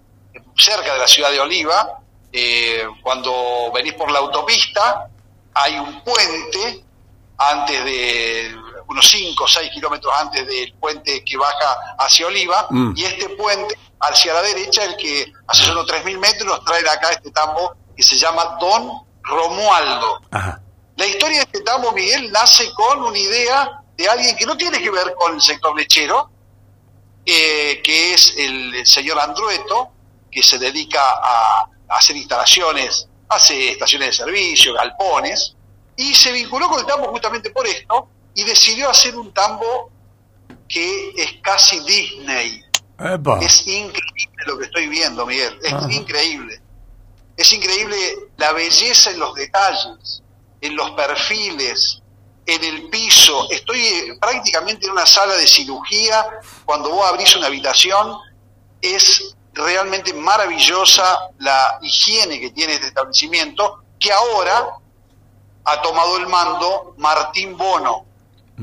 [0.58, 2.00] cerca de la ciudad de Oliva.
[2.32, 5.08] Eh, cuando venís por la autopista,
[5.54, 6.84] hay un puente
[7.38, 8.56] antes de
[8.88, 12.94] unos 5 o 6 kilómetros antes del puente que baja hacia Oliva, Mm.
[12.96, 17.32] y este puente hacia la derecha, el que hace solo 3.000 metros, trae acá este
[17.32, 18.92] tambo que se llama Don
[19.24, 20.22] Romualdo.
[20.32, 20.62] Ajá.
[20.98, 24.82] La historia de este tambo, Miguel, nace con una idea de alguien que no tiene
[24.82, 26.31] que ver con el sector lechero,
[27.26, 29.90] eh, que es el, señor Andrueto,
[30.32, 35.56] que se dedica a, a hacer instalaciones, hace estaciones de servicio, galpones,
[35.96, 39.92] y se vinculó con el tambo justamente por esto, y decidió hacer un tambo
[40.68, 42.64] que es casi Disney.
[43.00, 43.40] Epa.
[43.42, 45.60] Es increíble lo que estoy viendo, Miguel.
[45.64, 45.92] Es Ajá.
[45.92, 46.62] increíble.
[47.36, 47.98] Es increíble
[48.38, 50.24] la belleza en los detalles,
[50.62, 52.01] en los perfiles,
[52.46, 53.48] en el piso.
[53.50, 56.26] Estoy eh, prácticamente en una sala de cirugía.
[56.66, 58.18] Cuando vos abrís una habitación,
[58.82, 64.78] es realmente maravillosa la higiene que tiene este establecimiento, que ahora
[65.66, 68.06] ha tomado el mando Martín Bono.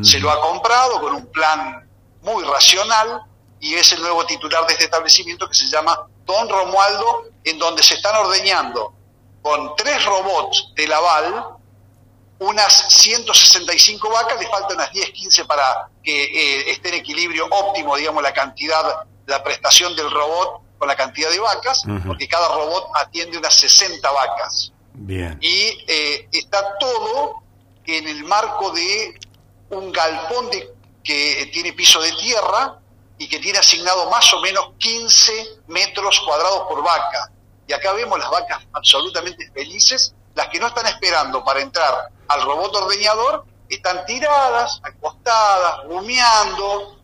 [0.02, 1.88] Se lo ha comprado con un plan
[2.22, 3.22] muy racional
[3.58, 7.82] y es el nuevo titular de este establecimiento que se llama Don Romualdo, en donde
[7.82, 8.92] se están ordeñando
[9.42, 11.57] con tres robots de Laval
[12.40, 17.96] unas 165 vacas, le faltan unas 10, 15 para que eh, esté en equilibrio óptimo,
[17.96, 22.90] digamos, la cantidad, la prestación del robot con la cantidad de vacas, porque cada robot
[22.94, 25.36] atiende unas 60 vacas Bien.
[25.40, 27.42] y eh, está todo
[27.84, 29.18] en el marco de
[29.70, 30.70] un galpón de,
[31.02, 32.78] que tiene piso de tierra
[33.18, 35.32] y que tiene asignado más o menos 15
[35.66, 37.32] metros cuadrados por vaca.
[37.66, 42.42] Y acá vemos las vacas absolutamente felices, las que no están esperando para entrar al
[42.42, 47.00] robot ordeñador, están tiradas, acostadas, rumiando,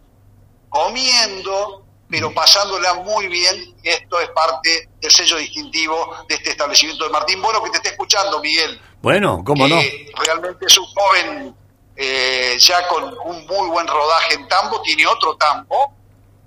[0.68, 3.75] comiendo, pero pasándola muy bien.
[3.83, 7.88] Esto es parte del sello distintivo de este establecimiento de Martín Bono, que te está
[7.88, 8.81] escuchando, Miguel.
[9.03, 9.81] Bueno, ¿cómo no?
[10.25, 11.57] Realmente es un joven
[11.97, 15.92] eh, ya con un muy buen rodaje en tambo, tiene otro tambo,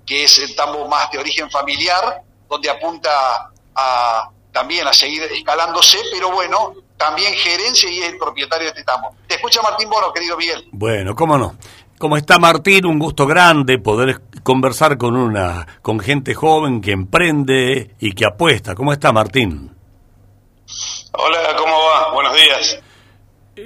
[0.06, 5.98] que es el tambo más de origen familiar, donde apunta a también a seguir escalándose,
[6.12, 9.14] pero bueno, también gerencia y es el propietario de este tambo.
[9.26, 10.68] Te escucha Martín Bono, querido Miguel.
[10.72, 11.56] Bueno, ¿cómo no?
[11.98, 12.86] ¿Cómo está Martín?
[12.86, 18.74] Un gusto grande poder conversar con una con gente joven que emprende y que apuesta.
[18.74, 19.74] ¿Cómo está Martín?
[21.12, 22.12] Hola, ¿cómo va?
[22.12, 22.78] Buenos días.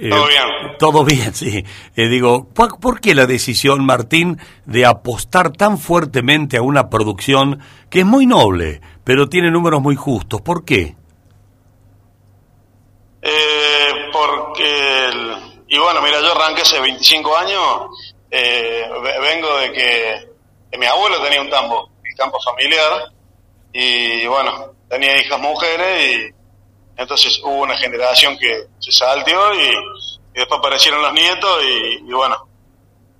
[0.01, 0.43] Eh, Todo bien.
[0.79, 1.63] Todo bien, sí.
[1.95, 7.59] Eh, digo, ¿por por qué la decisión, Martín, de apostar tan fuertemente a una producción
[7.89, 10.41] que es muy noble, pero tiene números muy justos?
[10.41, 10.95] ¿Por qué?
[13.21, 17.87] Eh, porque, el- y bueno, mira, yo arranqué hace 25 años,
[18.29, 20.27] eh, ve- vengo de que
[20.71, 23.11] de mi abuelo tenía un tambo, el campo familiar,
[23.71, 26.42] y bueno, tenía hijas mujeres, y
[26.97, 32.13] entonces hubo una generación que se salteó, y, y después aparecieron los nietos, y, y
[32.13, 32.47] bueno,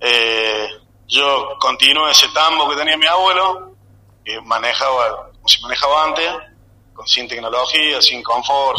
[0.00, 0.68] eh,
[1.08, 3.74] yo continué ese tambo que tenía mi abuelo,
[4.24, 6.30] que manejaba como se manejaba antes,
[6.94, 8.78] con, sin tecnología, sin confort,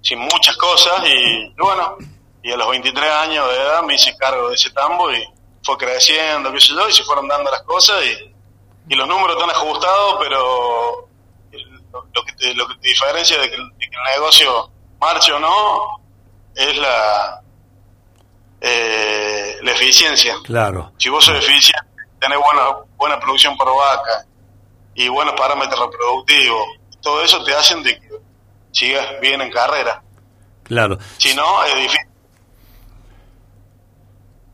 [0.00, 1.96] sin muchas cosas y, bueno,
[2.42, 5.22] y a los 23 años de edad me hice cargo de ese tambo y
[5.62, 8.34] fue creciendo, qué sé yo, y se fueron dando las cosas y,
[8.88, 11.08] y los números están ajustados, pero
[12.58, 16.00] lo que, diferencia de que, el- de que el negocio marche o no
[16.54, 17.40] es la,
[18.60, 20.34] eh, la eficiencia.
[20.44, 20.92] Claro.
[20.98, 21.88] Si vos sos eficiente,
[22.20, 24.26] tenés buena, buena producción por vaca
[24.94, 26.66] y buenos parámetros reproductivos,
[27.00, 28.08] todo eso te hacen de que
[28.72, 30.02] sigas bien en carrera.
[30.64, 30.98] Claro.
[31.18, 32.00] Si no, es difícil.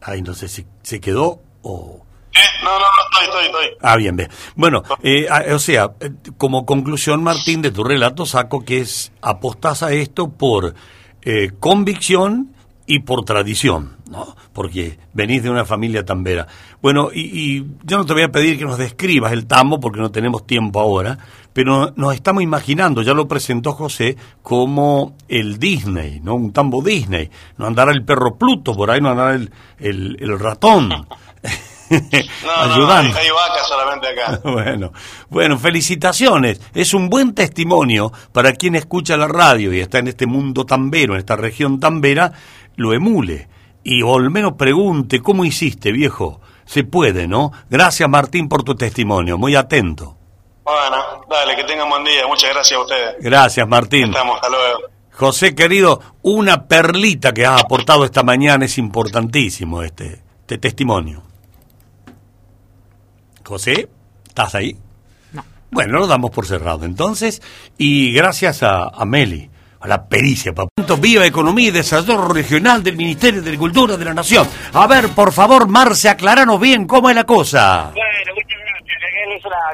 [0.02, 2.03] Ay, no sé si se quedó o...
[2.34, 2.64] ¿Eh?
[2.64, 2.84] No, no, no,
[3.22, 3.78] estoy, estoy, estoy.
[3.80, 4.28] Ah, bien, bien.
[4.56, 9.12] Bueno, eh, ah, o sea, eh, como conclusión, Martín, de tu relato saco que es
[9.22, 10.74] apostás a esto por
[11.22, 12.54] eh, convicción
[12.86, 14.36] y por tradición, ¿no?
[14.52, 16.46] Porque venís de una familia tambera.
[16.82, 20.00] Bueno, y, y yo no te voy a pedir que nos describas el tambo porque
[20.00, 21.16] no tenemos tiempo ahora,
[21.52, 26.34] pero nos estamos imaginando, ya lo presentó José, como el Disney, ¿no?
[26.34, 27.30] Un tambo Disney.
[27.58, 31.06] No andará el perro Pluto por ahí, no andará el, el, el ratón.
[32.44, 33.18] No, no, ayudando.
[33.18, 34.40] hay, hay vacas solamente acá.
[34.44, 34.92] Bueno,
[35.28, 36.60] bueno, felicitaciones.
[36.74, 41.14] Es un buen testimonio para quien escucha la radio y está en este mundo tambero,
[41.14, 42.32] en esta región tambera,
[42.76, 43.48] lo emule.
[43.82, 46.40] Y o al menos pregunte, ¿cómo hiciste, viejo?
[46.64, 47.52] Se puede, ¿no?
[47.68, 49.36] Gracias, Martín, por tu testimonio.
[49.36, 50.16] Muy atento.
[50.64, 50.96] Bueno,
[51.28, 52.26] dale, que tengan buen día.
[52.26, 53.16] Muchas gracias a ustedes.
[53.20, 54.06] Gracias, Martín.
[54.06, 54.78] Estamos, hasta luego.
[55.12, 61.22] José, querido, una perlita que has aportado esta mañana es importantísimo este, este testimonio.
[63.44, 63.88] José,
[64.26, 64.76] ¿estás ahí?
[65.32, 65.44] No.
[65.70, 67.42] Bueno, lo damos por cerrado entonces.
[67.78, 70.68] Y gracias a, a Meli, a la pericia, papá.
[71.00, 74.46] Viva Economía y Desarrollo Regional del Ministerio de Agricultura de la Nación.
[74.72, 77.92] A ver, por favor, Marce, aclaranos bien cómo es la cosa.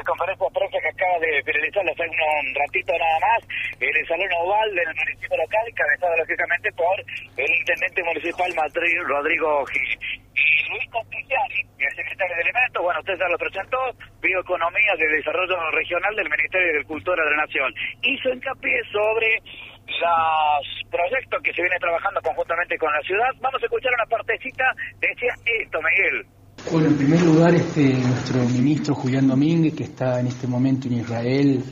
[0.03, 3.41] Conferencia de que acaba de finalizar hace un ratito nada más
[3.79, 6.95] en el Salón Oval del municipio local, encabezado lógicamente por
[7.37, 9.99] el intendente municipal Madrid, Rodrigo Gil.
[10.33, 13.77] Y Luis Contigiani, el secretario de Elementos, bueno, usted ya lo presentó,
[14.21, 17.73] Bioeconomía de Desarrollo Regional del Ministerio de Agricultura de la Nación.
[18.01, 19.37] Hizo hincapié sobre
[19.85, 23.29] los proyectos que se viene trabajando conjuntamente con la ciudad.
[23.39, 24.65] Vamos a escuchar una partecita,
[24.99, 26.40] decía esto, Miguel.
[26.69, 30.99] Bueno, en primer lugar, este, nuestro ministro Julián Domínguez, que está en este momento en
[30.99, 31.63] Israel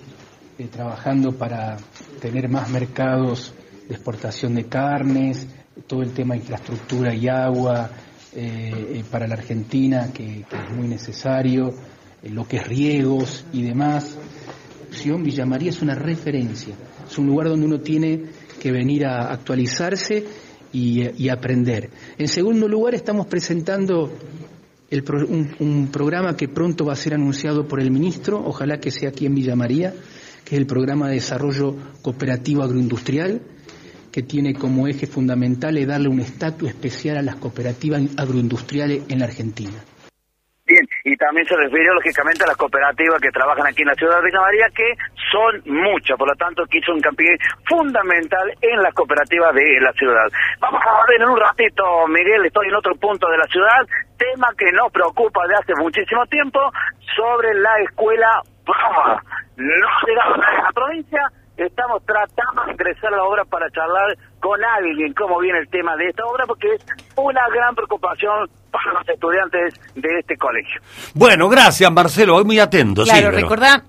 [0.58, 1.78] eh, trabajando para
[2.20, 3.54] tener más mercados
[3.88, 5.48] de exportación de carnes,
[5.88, 7.90] todo el tema de infraestructura y agua
[8.36, 11.70] eh, eh, para la Argentina, que, es muy necesario,
[12.24, 14.18] lo que es riegos y demás.
[14.92, 16.74] Sion Villa María es una referencia,
[17.10, 18.24] es un lugar donde uno tiene
[18.60, 20.26] que venir a actualizarse
[20.72, 21.90] y aprender.
[22.18, 24.12] En segundo lugar, estamos presentando
[24.90, 25.04] el
[25.60, 29.26] un, programa que pronto va a ser anunciado por el ministro, ojalá que sea aquí
[29.26, 29.94] en Villa María,
[30.44, 33.42] que es el programa de desarrollo cooperativo agroindustrial,
[34.12, 39.26] que tiene como eje fundamental darle un estatus especial a las cooperativas agroindustriales en la
[39.26, 39.84] Argentina.
[41.10, 44.26] Y también se refirió lógicamente a las cooperativas que trabajan aquí en la ciudad de
[44.30, 44.94] Villa María, que
[45.32, 47.36] son muchas, por lo tanto quiso un hincapié
[47.68, 50.30] fundamental en las cooperativas de la ciudad.
[50.60, 53.82] Vamos a ver en un ratito, Miguel, estoy en otro punto de la ciudad,
[54.20, 56.60] tema que nos preocupa de hace muchísimo tiempo,
[57.18, 58.30] sobre la escuela
[58.64, 59.24] Brava.
[59.58, 61.22] No llegamos a la provincia,
[61.66, 65.96] estamos tratando de ingresar a la obra para charlar con alguien cómo viene el tema
[65.96, 70.80] de esta obra, porque es una gran preocupación para los estudiantes de este colegio.
[71.14, 72.36] Bueno, gracias, Marcelo.
[72.36, 73.04] Hoy muy atento.
[73.06, 73.84] sí, Claro, pero- recordá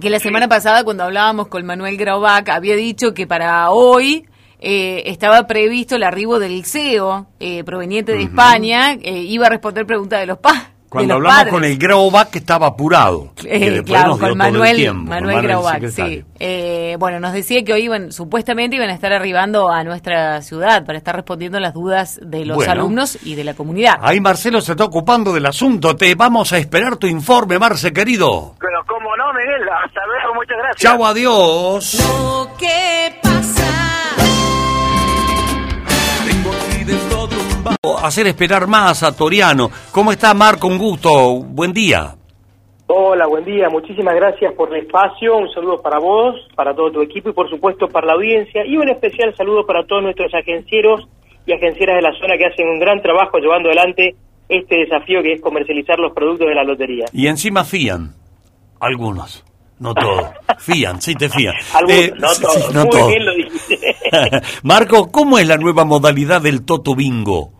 [0.00, 4.26] que la semana pasada cuando hablábamos con Manuel Graubach había dicho que para hoy
[4.58, 9.84] eh, estaba previsto el arribo del CEO eh, proveniente de España, eh, iba a responder
[9.84, 10.62] preguntas de los padres.
[10.92, 11.52] Cuando los hablamos padres.
[11.54, 13.32] con el Grauback que estaba apurado.
[13.44, 16.18] Eh, claro, nos dio con todo el Manuel, tiempo, con Manuel Manuel, Graubac, secretario.
[16.20, 16.24] sí.
[16.38, 20.84] Eh, bueno, nos decía que hoy iban, supuestamente iban a estar arribando a nuestra ciudad
[20.84, 22.72] para estar respondiendo las dudas de los Bueno.
[22.72, 23.94] alumnos y de la comunidad.
[24.02, 25.96] Ahí Marcelo se está ocupando del asunto.
[25.96, 28.54] Te vamos a esperar tu informe, Marce, querido.
[28.60, 30.76] Pero cómo no, Miguel, hasta luego, muchas gracias.
[30.82, 31.94] Chao, adiós.
[32.08, 33.62] Lo que pasa.
[37.84, 39.68] Hacer esperar más a Toriano.
[39.90, 40.68] ¿Cómo está, Marco?
[40.68, 41.40] Un gusto.
[41.42, 42.14] Buen día.
[42.86, 43.68] Hola, buen día.
[43.70, 45.36] Muchísimas gracias por el espacio.
[45.36, 48.64] Un saludo para vos, para todo tu equipo y por supuesto para la audiencia.
[48.64, 51.08] Y un especial saludo para todos nuestros agencieros
[51.44, 54.14] y agencieras de la zona que hacen un gran trabajo llevando adelante
[54.48, 57.06] este desafío que es comercializar los productos de la lotería.
[57.12, 58.14] Y encima fían.
[58.78, 59.44] Algunos.
[59.80, 60.26] No todos.
[60.60, 61.54] Fían, sí te fían.
[61.74, 62.64] Algunos, Eh, no todos.
[62.64, 63.96] sí, no Muy bien lo dijiste.
[64.62, 67.51] Marco, ¿cómo es la nueva modalidad del Toto Bingo?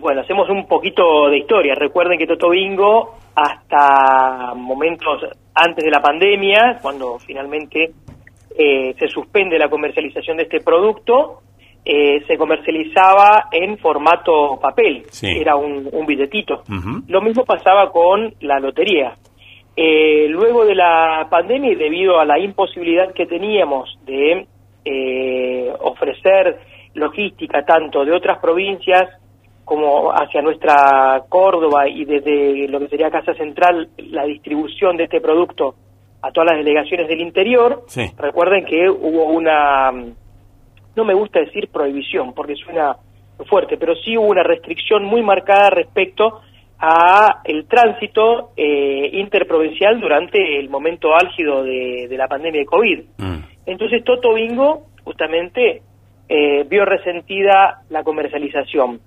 [0.00, 1.74] Bueno, hacemos un poquito de historia.
[1.74, 5.24] Recuerden que Toto Bingo, hasta momentos
[5.54, 7.92] antes de la pandemia, cuando finalmente
[8.58, 11.42] eh, se suspende la comercialización de este producto,
[11.84, 15.04] eh, se comercializaba en formato papel.
[15.10, 15.28] Sí.
[15.28, 16.62] Era un, un billetito.
[17.08, 19.14] Lo mismo pasaba con la lotería.
[19.74, 24.46] Eh, luego de la pandemia y debido a la imposibilidad que teníamos de
[24.84, 26.58] eh, ofrecer
[26.94, 29.08] logística tanto de otras provincias
[29.64, 35.20] como hacia nuestra Córdoba y desde lo que sería Casa Central la distribución de este
[35.20, 35.74] producto
[36.20, 38.02] a todas las delegaciones del interior, Sí.
[38.16, 42.96] recuerden que hubo una, no me gusta decir prohibición porque suena
[43.48, 46.40] fuerte, pero sí hubo una restricción muy marcada respecto
[46.78, 53.00] a el tránsito eh, interprovincial durante el momento álgido de, de la pandemia de COVID.
[53.66, 55.82] Entonces Toto Bingo justamente
[56.28, 59.00] eh, vio resentida la comercialización.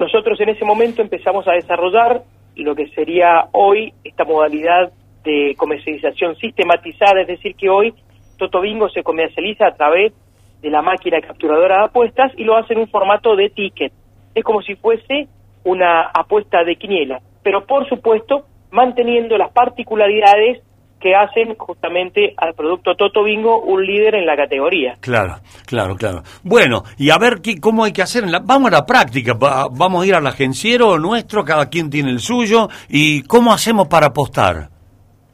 [0.00, 2.22] Nosotros en ese momento empezamos a desarrollar
[2.56, 4.90] lo que sería hoy esta modalidad
[5.22, 7.92] de comercialización sistematizada, es decir, que hoy
[8.38, 10.14] Toto Bingo se comercializa a través
[10.62, 13.92] de la máquina capturadora de apuestas y lo hace en un formato de ticket.
[14.34, 15.28] Es como si fuese
[15.64, 20.62] una apuesta de quiniela, pero por supuesto manteniendo las particularidades
[21.00, 24.94] que hacen justamente al producto Toto Bingo un líder en la categoría.
[25.00, 25.36] Claro,
[25.66, 26.22] claro, claro.
[26.44, 28.24] Bueno, y a ver qué, cómo hay que hacer.
[28.24, 29.32] en la- vamos a la práctica.
[29.34, 32.68] va- vamos a ir al agenciero nuestro, cada quien tiene el suyo.
[32.88, 34.68] ¿Y cómo hacemos para apostar?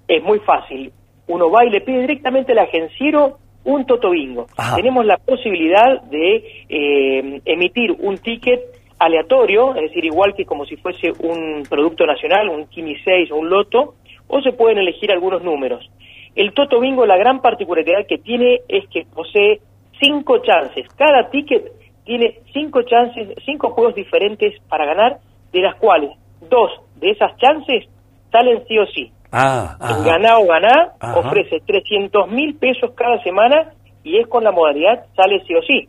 [0.08, 0.92] Es muy fácil.
[1.26, 4.46] Uno va y le pide directamente al agenciero un Toto Bingo.
[4.56, 4.76] Ajá.
[4.76, 6.36] Tenemos la posibilidad de
[6.68, 8.60] eh, emitir un ticket
[8.98, 13.36] aleatorio, es decir, igual que como si fuese un producto nacional, un Kimi 6 o
[13.36, 13.96] un Loto,
[14.28, 15.88] o se pueden elegir algunos números.
[16.34, 19.60] El Toto Bingo, la gran particularidad que tiene es que posee
[20.00, 20.86] cinco chances.
[20.96, 21.72] Cada ticket
[22.04, 25.18] tiene cinco chances, cinco juegos diferentes para ganar,
[25.52, 26.10] de las cuales
[26.48, 27.86] dos de esas chances
[28.30, 29.10] salen sí o sí.
[29.32, 31.18] Ah, En Ganá o Ganá Ajá.
[31.18, 33.72] ofrece 300 mil pesos cada semana
[34.04, 35.88] y es con la modalidad sale sí o sí.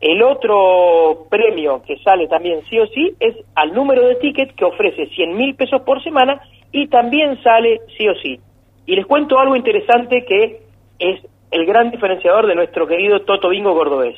[0.00, 4.64] El otro premio que sale también sí o sí es al número de ticket que
[4.64, 6.42] ofrece 100 mil pesos por semana
[6.74, 8.40] y también sale sí o sí.
[8.84, 10.60] Y les cuento algo interesante que
[10.98, 11.20] es
[11.52, 14.16] el gran diferenciador de nuestro querido Toto Bingo Cordobés.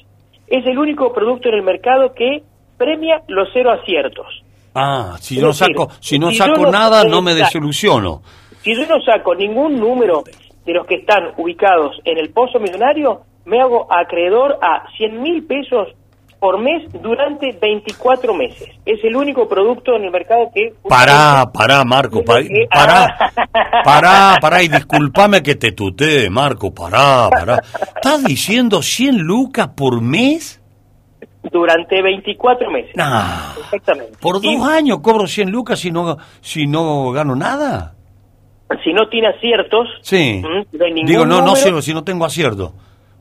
[0.49, 2.42] Es el único producto en el mercado que
[2.79, 4.27] premia los cero aciertos.
[4.75, 8.23] Ah, si Es no decir, saco, si no si saco no- nada, no me desilusiono.
[8.62, 10.25] Si yo no saco ningún número
[10.64, 15.47] de los que están ubicados en el pozo millonario, me hago acreedor a 100 mil
[15.47, 15.88] pesos
[16.38, 18.68] por mes durante 24 meses.
[18.85, 20.75] Es el único producto en el mercado que...
[20.88, 23.33] Pará, pará, Marco, pa- que- pará,
[23.85, 27.62] pará, pará, y discúlpame que te tutee, Marco, pará, pará.
[27.96, 30.62] ¿Estás diciendo 100 lucas por mes?
[31.51, 32.90] Durante 24 meses.
[32.96, 33.53] Nah.
[33.59, 34.18] Exactamente.
[34.20, 37.94] ¿Por dos años cobro 100 lucas si no, si no gano nada?
[38.85, 40.42] Si no tiene aciertos, Sí.
[40.42, 42.75] no hay ningún Digo, no, no número, sé si no tengo acierto.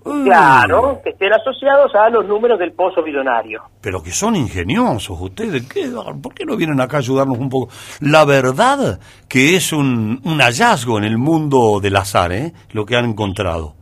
[0.05, 3.63] Claro, que estén asociados a los números del pozo millonario.
[3.81, 5.67] Pero que son ingeniosos ustedes.
[5.67, 5.89] ¿Qué?
[6.21, 7.73] ¿Por qué no vienen acá a ayudarnos un poco?
[8.01, 12.51] La verdad que es un, un hallazgo en el mundo del azar, ¿eh?
[12.71, 13.73] Lo que han encontrado.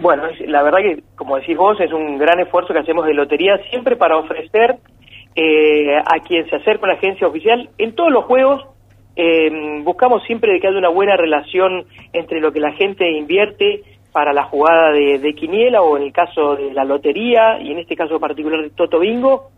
[0.00, 3.58] Bueno, la verdad que, como decís vos, es un gran esfuerzo que hacemos de lotería
[3.70, 4.78] siempre para ofrecer
[5.36, 8.64] eh, a quien se acerca a una agencia oficial, en todos los juegos,
[9.14, 13.82] eh, buscamos siempre de que haya una buena relación entre lo que la gente invierte
[14.12, 17.78] para la jugada de, de quiniela o en el caso de la lotería y en
[17.78, 19.50] este caso particular de Toto Bingo,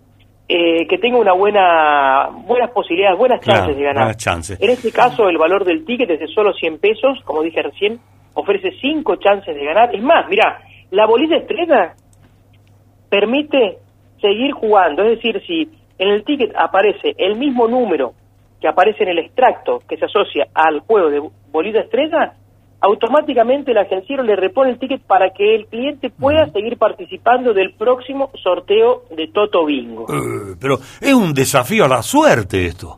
[0.48, 4.16] eh, que tenga una buena buenas posibilidades, buenas chances Claro, de ganar.
[4.16, 4.61] chances.
[4.61, 8.01] En este caso, el valor del ticket es de solo 100 pesos, como dije recién,
[8.34, 9.94] ofrece 5 chances de ganar.
[9.94, 11.94] Es más, mira, la bolilla estrella
[13.09, 13.78] permite
[14.20, 15.05] seguir jugando.
[15.05, 18.12] Es decir, si en el ticket aparece el mismo número
[18.61, 22.34] que aparece en el extracto que se asocia al juego de bolita estrella,
[22.81, 27.74] automáticamente el agenciero le repone el ticket para que el cliente pueda seguir participando del
[27.74, 30.07] próximo sorteo de Toto Bingo.
[30.09, 32.97] Eh, pero es un desafío a la suerte esto.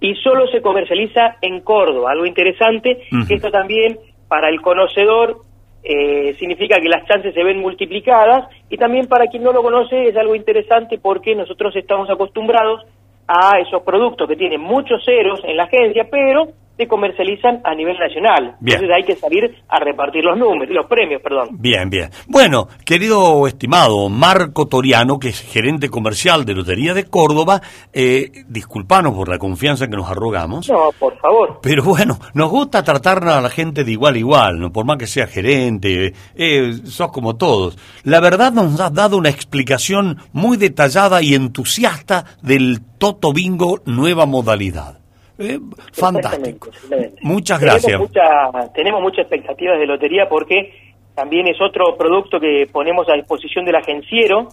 [0.00, 2.12] Y solo se comercializa en Córdoba.
[2.12, 3.26] Algo interesante, Ujú.
[3.26, 3.98] que esto también
[4.28, 5.38] para el conocedor
[5.82, 10.08] eh, significa que las chances se ven multiplicadas y también para quien no lo conoce
[10.08, 12.82] es algo interesante porque nosotros estamos acostumbrados
[13.26, 16.48] a esos productos que tienen muchos ceros en la agencia, pero
[16.78, 18.56] se comercializan a nivel nacional.
[18.60, 18.76] Bien.
[18.76, 21.48] Entonces hay que salir a repartir los números, los premios, perdón.
[21.58, 22.10] Bien, bien.
[22.28, 27.60] Bueno, querido estimado Marco Toriano, que es gerente comercial de Lotería de Córdoba,
[27.92, 30.68] eh, disculpanos por la confianza que nos arrogamos.
[30.68, 31.58] No, por favor.
[31.62, 34.72] Pero bueno, nos gusta tratar a la gente de igual a igual, ¿no?
[34.72, 37.76] por más que sea gerente, eh, sos como todos.
[38.04, 44.26] La verdad nos has dado una explicación muy detallada y entusiasta del Toto Bingo nueva
[44.26, 44.97] modalidad.
[45.38, 45.58] Eh,
[45.92, 46.68] fantástico.
[46.70, 47.20] Exactamente.
[47.22, 48.00] Muchas Tenemos gracias.
[48.00, 50.72] mucha- tenemos muchas expectativas de lotería porque
[51.14, 54.48] también es otro producto que ponemos a disposición del agenciero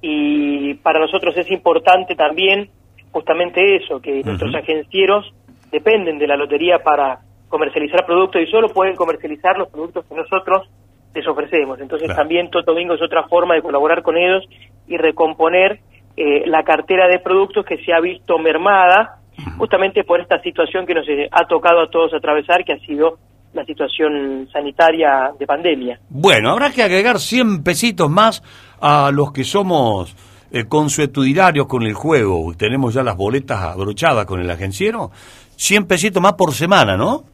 [0.00, 2.70] y para nosotros es importante también
[3.12, 5.32] justamente eso, que nuestros agencieros
[5.70, 10.68] dependen de la lotería para comercializar productos y solo pueden comercializar los productos que nosotros
[11.14, 11.78] les ofrecemos.
[11.80, 12.20] Entonces Claro.
[12.20, 14.44] también Toto Bingo es otra forma de colaborar con ellos
[14.88, 15.80] y recomponer
[16.16, 19.18] eh, la cartera de productos que se ha visto mermada
[19.58, 23.18] justamente por esta situación que nos eh, ha tocado a todos atravesar, que ha sido
[23.52, 26.00] la situación sanitaria de pandemia.
[26.08, 28.42] Bueno, habrá que agregar 100 pesitos más
[28.80, 30.16] a los que somos
[30.50, 32.52] eh, consuetudinarios con el juego.
[32.56, 35.10] Tenemos ya las boletas abrochadas con el agenciero.
[35.56, 37.24] 100 pesitos más por semana, ¿no?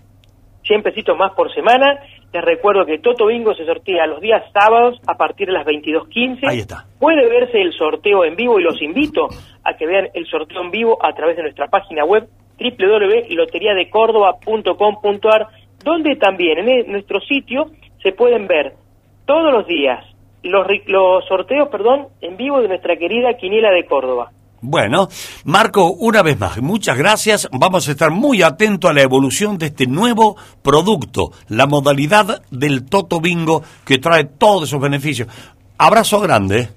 [0.64, 1.98] 100 pesitos más por semana.
[2.32, 6.40] Les recuerdo que Toto Bingo se sortea los días sábados a partir de las 22.15.
[6.46, 6.84] Ahí está.
[6.98, 9.28] Puede verse el sorteo en vivo y los invito
[9.64, 15.48] a que vean el sorteo en vivo a través de nuestra página web www.loteriadecórdoba.com.ar
[15.82, 17.70] donde también en nuestro sitio
[18.02, 18.74] se pueden ver
[19.24, 20.04] todos los días
[20.42, 24.32] los, los sorteos perdón, en vivo de nuestra querida Quiniela de Córdoba.
[24.60, 25.08] Bueno,
[25.44, 27.48] Marco, una vez más, muchas gracias.
[27.52, 32.86] Vamos a estar muy atentos a la evolución de este nuevo producto, la modalidad del
[32.86, 35.28] Toto Bingo que trae todos esos beneficios.
[35.78, 36.70] Abrazo grande.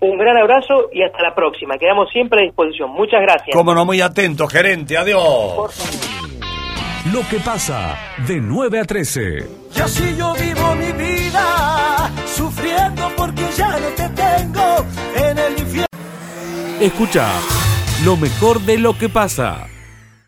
[0.00, 1.78] Un gran abrazo y hasta la próxima.
[1.78, 2.90] Quedamos siempre a disposición.
[2.90, 3.56] Muchas gracias.
[3.56, 4.98] Cómo no, muy atento, gerente.
[4.98, 5.72] Adiós.
[7.12, 7.96] Lo que pasa
[8.26, 9.46] de 9 a 13.
[9.76, 15.23] Y así yo vivo mi vida, sufriendo porque ya no te tengo.
[16.84, 17.32] Escucha
[18.04, 19.66] lo mejor de lo que pasa.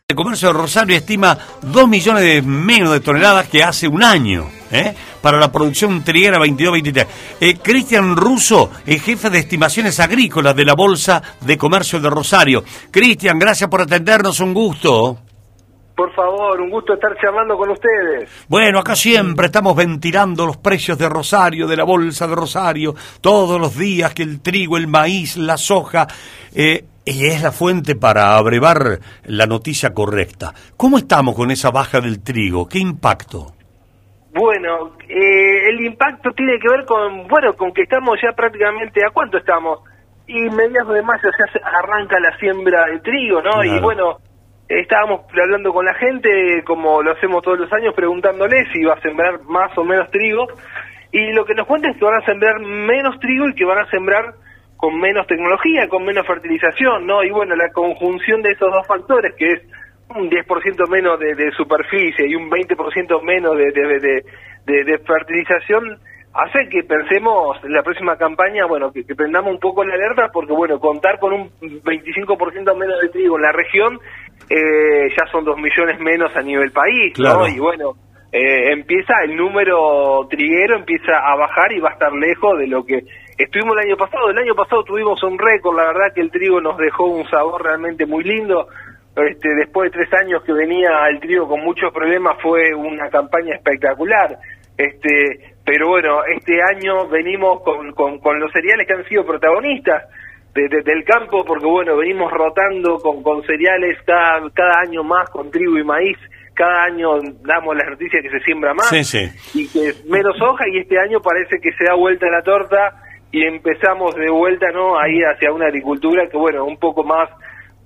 [0.09, 4.49] El comercio de Rosario estima 2 millones de menos de toneladas que hace un año
[4.71, 4.95] ¿eh?
[5.21, 7.07] para la producción triguera 22-23.
[7.41, 12.65] Eh, Cristian Russo es jefe de estimaciones agrícolas de la Bolsa de Comercio de Rosario.
[12.91, 15.26] Cristian, gracias por atendernos, un gusto.
[15.97, 18.47] Por favor, un gusto estar charlando con ustedes.
[18.49, 23.59] Bueno, acá siempre estamos ventilando los precios de Rosario, de la Bolsa de Rosario, todos
[23.59, 26.07] los días que el trigo, el maíz, la soja,
[26.55, 30.53] eh, y es la fuente para abrevar la noticia correcta.
[30.77, 32.69] ¿Cómo estamos con esa baja del trigo?
[32.69, 33.53] ¿Qué impacto?
[34.35, 39.11] Bueno, eh, el impacto tiene que ver con, bueno, con que estamos ya prácticamente, ¿a
[39.11, 39.81] cuánto estamos?
[40.27, 43.65] Y mediados de mayo se hace- arranca la siembra de trigo, ¿no?
[43.65, 44.19] Y bueno,
[44.69, 49.01] estábamos hablando con la gente, como lo hacemos todos los años, preguntándoles si iba a
[49.01, 50.47] sembrar más o menos trigo.
[51.13, 53.79] Y lo que nos cuentan es que van a sembrar menos trigo y que van
[53.79, 54.35] a sembrar
[54.77, 57.23] con menos tecnología, con menos fertilización, ¿no?
[57.23, 59.63] Y bueno, la conjunción de esos dos factores, que es
[60.15, 65.99] un 10% menos de, superficie y un 20% menos de- de fertilización,
[66.37, 70.29] hace que pensemos en la próxima campaña, bueno, que, que prendamos un poco la alerta,
[70.33, 73.99] porque bueno, contar con un 25% menos de trigo en la región,
[74.49, 77.41] eh, ya son 2 millones menos a nivel país, Claro.
[77.41, 77.49] ¿no?
[77.49, 77.93] Y bueno,
[78.33, 82.85] eh, empieza el número triguero, empieza a bajar y va a estar lejos de lo
[82.85, 83.01] que
[83.39, 84.31] estuvimos el año pasado.
[84.31, 87.63] El año pasado tuvimos un récord, la verdad que el trigo nos dejó un sabor
[87.65, 88.69] realmente muy lindo.
[89.17, 93.55] Este, después de tres años que venía el trigo con muchos problemas, fue una campaña
[93.55, 94.37] espectacular.
[94.77, 100.05] Este, pero bueno, este año venimos con, con, con los cereales que han sido protagonistas
[100.57, 105.29] de- de- del campo, porque bueno, venimos rotando con, con cereales cada, cada año más,
[105.31, 106.19] con trigo y maíz.
[106.55, 109.29] Cada año damos la noticia que se siembra más Sí, sí.
[109.55, 112.97] y que es menos hoja y este año parece que se da vuelta la torta
[113.31, 117.29] y empezamos de vuelta no a ir hacia una agricultura que bueno un poco más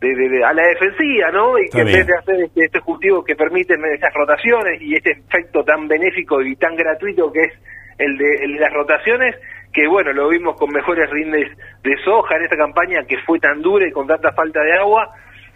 [0.00, 2.64] de, de- de- a la defensiva no y Está que en vez de hacer este,
[2.66, 7.40] estos cultivos que permiten esas rotaciones y este efecto tan benéfico y tan gratuito que
[7.40, 7.52] es
[7.98, 9.34] el de, el de las rotaciones
[9.72, 11.48] que bueno lo vimos con mejores rindes
[11.82, 15.08] de soja en esta campaña que fue tan dura y con tanta falta de agua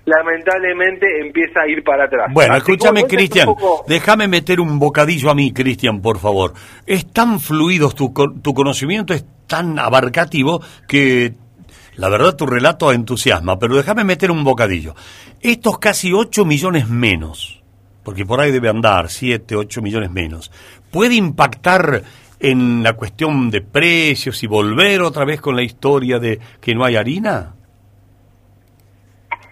[0.07, 2.29] lamentablemente empieza a ir para atrás.
[2.33, 6.53] Bueno, Así escúchame, Cristian, poco- déjame meter un bocadillo a mí, Cristian, por favor.
[6.87, 8.13] Es tan fluido, tu,
[8.43, 11.33] tu conocimiento es tan abarcativo que
[11.97, 14.95] la verdad tu relato entusiasma, pero déjame meter un bocadillo.
[15.41, 17.63] Estos casi 8 millones menos,
[18.03, 20.51] porque por ahí debe andar 7, 8 millones menos,
[20.91, 22.03] ¿puede impactar
[22.45, 26.85] en la cuestión de precios y volver otra vez con la historia de que no
[26.85, 27.55] hay harina?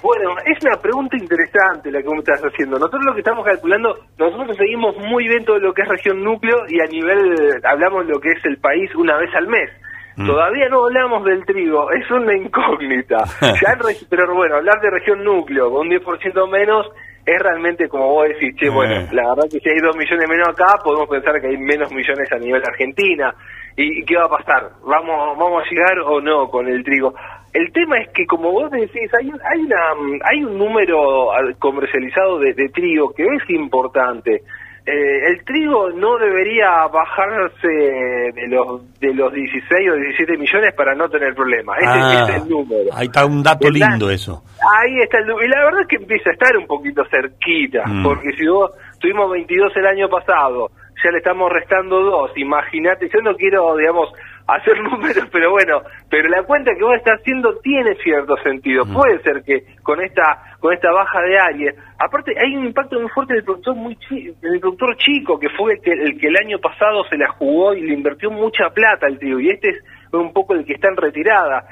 [0.02, 2.76] Bueno, es una pregunta interesante la que me estás haciendo.
[2.78, 6.64] Nosotros lo que estamos calculando, nosotros seguimos muy bien todo lo que es región núcleo
[6.68, 9.70] y a nivel, hablamos lo que es el país una vez al mes.
[10.16, 10.26] Mm.
[10.26, 13.24] Todavía no hablamos del trigo, es una incógnita.
[13.40, 16.88] Ya en pero bueno, hablar de región núcleo con un 10% menos
[17.24, 19.08] es realmente como vos decís, che, bueno, Eh.
[19.12, 22.30] la verdad que si hay dos millones menos acá, podemos pensar que hay menos millones
[22.32, 23.34] a nivel Argentina.
[23.76, 24.70] ¿Y, qué va a pasar?
[24.84, 27.14] ¿Vamos, ¿Vamos a llegar o no con el trigo?
[27.54, 31.40] El tema es que, como vos decís, hay, un- hay, una, hay un número ah,
[31.58, 34.42] comercializado de, de trigo que es importante.
[34.84, 40.94] Eh, el trigo no debería bajarse de los de los 16 o 17 millones para
[40.96, 41.78] no tener problemas.
[41.78, 42.90] Ese, Ah, ese es el número.
[42.92, 44.42] ahí está un dato lindo eso.
[44.80, 45.46] Ahí está el número.
[45.46, 48.02] Y la verdad es que empieza a estar un poquito cerquita, Mm.
[48.02, 50.70] porque si vos tuvimos 22 el año pasado,
[51.04, 54.12] ya le estamos restando dos, imagínate, yo no quiero, digamos,
[54.56, 58.84] hacer números, pero bueno, pero la cuenta que vos estás haciendo tiene cierto sentido.
[58.84, 58.94] Mm.
[58.94, 63.08] Puede ser que con esta con esta baja de área, aparte hay un impacto muy
[63.10, 66.36] fuerte del productor muy chi- del productor chico, que fue el que, el que el
[66.36, 69.78] año pasado se la jugó y le invirtió mucha plata al trigo, y este es
[70.12, 71.64] un poco el que está en retirada.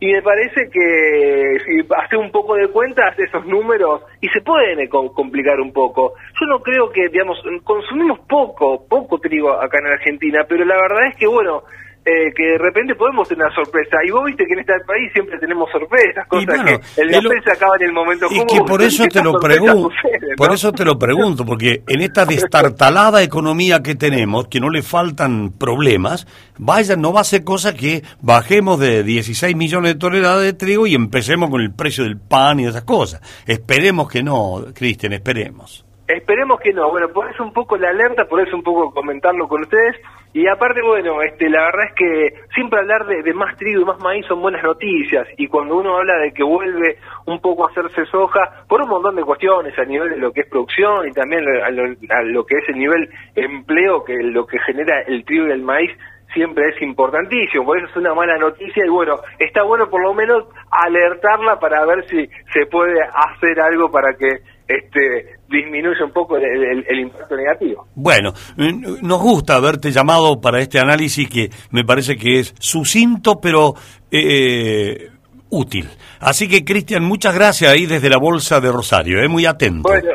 [0.00, 4.88] Y me parece que si hace un poco de cuentas esos números y se pueden
[4.88, 6.14] com- complicar un poco.
[6.40, 11.06] Yo no creo que, digamos, consumimos poco, poco trigo acá en Argentina, pero la verdad
[11.06, 11.62] es que, bueno,
[12.04, 13.98] eh, que de repente podemos tener una sorpresa.
[14.04, 16.64] Y vos viste que en este país siempre tenemos sorpresas, cosas bueno,
[16.96, 19.22] que el y lo- papel se acaba en el momento Y que por eso te
[19.24, 19.90] lo pregunto,
[20.36, 24.82] por eso te lo pregunto, porque en esta destartalada economía que tenemos, que no le
[24.82, 26.26] faltan problemas,
[26.58, 30.86] vaya, no va a ser cosa que bajemos de 16 millones de toneladas de trigo
[30.88, 33.20] y empecemos con el precio del pan y esas cosas.
[33.46, 35.84] Esperemos que no, Cristian, esperemos.
[36.08, 36.90] Esperemos que no.
[36.90, 39.96] Bueno, por eso un poco la alerta, por eso un poco comentarlo con ustedes.
[40.34, 43.98] Y aparte, bueno, este, la verdad es que siempre hablar de, más trigo y más
[44.00, 45.28] maíz son buenas noticias.
[45.36, 49.16] Y cuando uno habla de que vuelve un poco a hacerse soja, por un montón
[49.16, 52.46] de cuestiones a nivel de lo que es producción y también a lo, a lo
[52.46, 55.90] que es el nivel empleo, que lo que genera el trigo y el maíz,
[56.32, 60.14] siempre es importantísimo, por eso es una mala noticia y bueno, está bueno por lo
[60.14, 64.38] menos alertarla para ver si se puede hacer algo para que
[64.76, 67.86] este disminuya un poco el, el- el impacto negativo.
[67.94, 73.40] Bueno, eh, nos gusta haberte llamado para este análisis que me parece que es sucinto,
[73.40, 73.74] pero
[74.10, 75.10] eh,
[75.50, 75.88] útil.
[76.20, 79.88] Así que, Cristian, muchas gracias ahí desde la Bolsa de Rosario, eh, muy atento.
[79.88, 80.10] Bueno,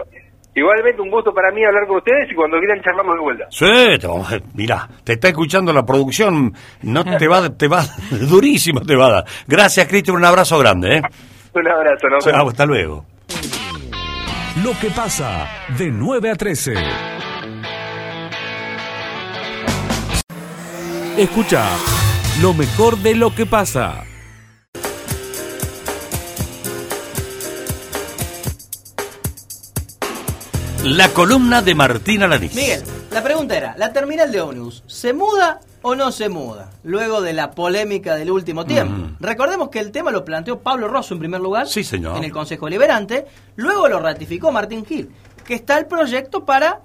[0.56, 3.46] igualmente un gusto para mí hablar con ustedes y cuando quieran charlamos de vuelta.
[3.52, 7.84] Sí, te mirá, te está escuchando la producción, no te va, te va,
[8.30, 9.26] durísimo te va a dar.
[9.48, 11.02] Gracias, Cristian, un abrazo grande, ¿eh?
[11.54, 12.52] Un abrazo, vemos.
[12.52, 13.06] hasta luego.
[14.64, 15.48] Lo que pasa
[15.78, 16.74] de 9 a 13.
[21.18, 21.70] Escucha
[22.42, 24.04] lo mejor de lo que pasa.
[30.84, 32.56] La columna de Martín Alanís.
[32.56, 32.82] Miguel,
[33.12, 36.70] la pregunta era, ¿la terminal de ómnibus se muda o no se muda?
[36.84, 38.94] Luego de la polémica del último tiempo.
[38.94, 39.16] Mm.
[39.20, 42.18] Recordemos que el tema lo planteó Pablo Rosso en primer lugar Sí, señor.
[42.18, 43.26] en el Consejo Liberante,
[43.56, 45.10] luego lo ratificó Martín Gil,
[45.46, 46.82] que está el proyecto para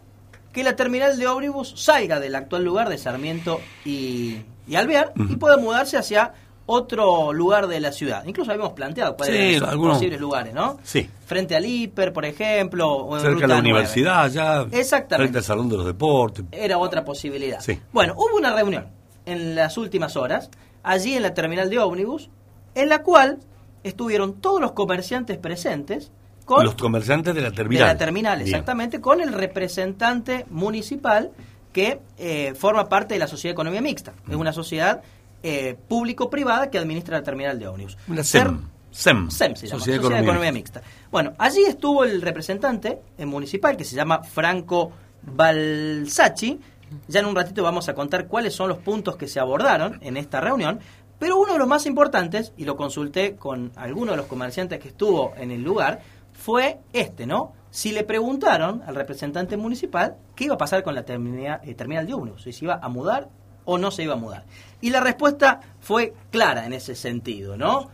[0.53, 4.37] que la terminal de ómnibus salga del actual lugar de Sarmiento y,
[4.69, 6.35] y Alvear y pueda mudarse hacia
[6.73, 8.25] otro lugar de la ciudad.
[8.27, 10.79] Incluso habíamos planteado cuáles Sí, eran algunos- posibles lugares, ¿no?
[10.83, 13.71] Sí, Frente al Hiper, por ejemplo, o en cerca de Ruta la 9.
[13.71, 15.17] universidad, ya Exactamente.
[15.25, 16.45] frente al Salón de los Deportes.
[16.53, 17.61] Era otra posibilidad.
[17.61, 17.79] Sí.
[17.93, 18.87] Bueno, hubo una reunión
[19.27, 20.51] en las últimas horas,
[20.83, 22.29] allí en la terminal de ómnibus,
[22.75, 23.39] en la cual
[23.85, 26.11] estuvieron todos los comerciantes presentes
[26.45, 27.87] con Los comerciantes de la de terminal.
[27.87, 28.49] la terminal, Bien.
[28.49, 31.31] exactamente, con el representante municipal
[31.73, 34.13] que eh, forma parte de la Sociedad de Economía Mixta.
[34.29, 35.03] Es una sociedad
[35.43, 37.97] eh, público-privada que administra la terminal de ómnibus.
[38.09, 38.69] Una SEM.
[38.91, 39.31] SEM.
[39.31, 40.83] SEM se llama, Sociedad Sociedad, de Economía Economía Mixta.
[41.11, 46.61] Bueno, allí estuvo el representante eh, municipal que se llama Franco Balsacci.
[47.09, 50.17] Ya en un ratito vamos a contar cuáles son los puntos que se abordaron en
[50.17, 50.79] esta reunión.
[51.19, 54.89] Pero uno de los más importantes, y lo consulté con alguno de los comerciantes que
[54.89, 56.01] estuvo en el lugar,
[56.33, 57.53] fue este, ¿no?
[57.71, 62.07] Si le preguntaron al representante municipal qué iba a pasar con la termina- eh, terminal
[62.07, 63.29] de ómnibus, si se iba a mudar
[63.65, 64.45] o no se iba a mudar.
[64.81, 67.91] Y la respuesta fue clara en ese sentido, ¿no?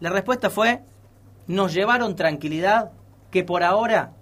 [0.00, 0.80] La respuesta fue
[1.46, 2.92] nos llevaron tranquilidad
[3.30, 4.12] que por ahora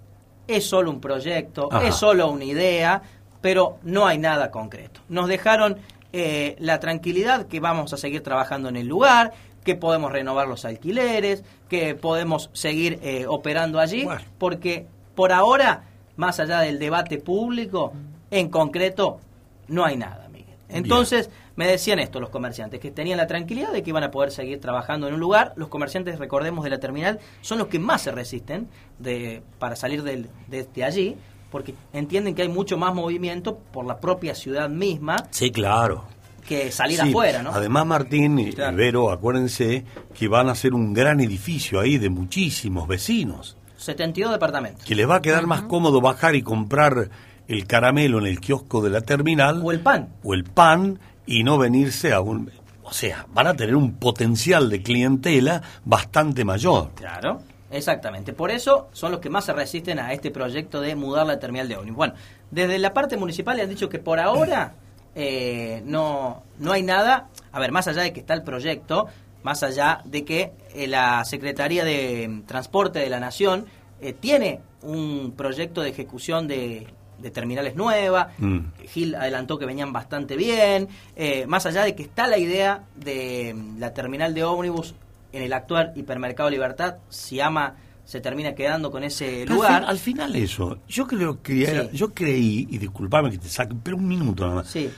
[0.47, 1.87] es solo un proyecto, Ajá.
[1.87, 3.03] es solo una idea,
[3.39, 5.01] pero no hay nada concreto.
[5.09, 5.77] Nos dejaron
[6.11, 9.33] eh, la tranquilidad que vamos a seguir trabajando en el lugar,
[9.63, 14.07] que podemos renovar los alquileres, que podemos seguir eh, operando allí,
[14.39, 15.83] porque por ahora,
[16.15, 17.93] más allá del debate público,
[18.31, 19.19] en concreto,
[19.67, 20.28] no hay nada,
[20.69, 24.31] Entonces, me decían esto los comerciantes, que tenían la tranquilidad de que iban a poder
[24.31, 25.53] seguir trabajando en un lugar.
[25.55, 28.67] Los comerciantes, recordemos, de la terminal son los que más se resisten
[28.99, 31.15] de, para salir del- de allí,
[31.51, 36.05] porque entienden que hay mucho más movimiento por la propia ciudad misma Sí, claro.
[36.47, 37.49] que salir Sí, afuera, ¿no?
[37.51, 38.77] Además, Martín y Claro.
[38.77, 43.57] Vero, acuérdense que van a hacer un gran edificio ahí de muchísimos vecinos.
[43.77, 44.83] 72 departamentos.
[44.83, 47.09] Que les va a quedar más cómodo bajar y comprar
[47.49, 49.61] el caramelo en el kiosco de la terminal.
[49.63, 50.13] O el pan.
[50.23, 52.51] O el pan y no venirse a un...
[52.83, 56.91] O sea, van a tener un potencial de clientela bastante mayor.
[56.95, 57.41] Claro,
[57.71, 58.33] exactamente.
[58.33, 61.67] Por eso son los que más se resisten a este proyecto de mudar la terminal
[61.67, 61.97] de ómnibus.
[61.97, 62.13] Bueno,
[62.51, 64.75] desde la parte municipal le han dicho que por ahora
[65.15, 67.29] eh, no, no hay nada.
[67.51, 69.07] A ver, más allá de que está el proyecto,
[69.41, 73.65] más allá de que eh, la Secretaría de Transporte de la Nación
[74.01, 76.87] eh, tiene un proyecto de ejecución de,
[77.21, 78.29] de terminales nueva.
[78.37, 78.59] Mm.
[78.87, 80.87] Gil adelantó que venían bastante bien.
[81.15, 84.95] Eh, más allá de que está la idea de mm, la terminal de ómnibus
[85.31, 89.81] en el actual hipermercado Libertad, si ama se termina quedando con ese lugar.
[89.81, 91.89] fin- Al, final eso, yo creo que era- Sí.
[91.97, 94.67] yo creí, y disculpame que te saque, pero un minuto nada más.
[94.67, 94.89] Sí.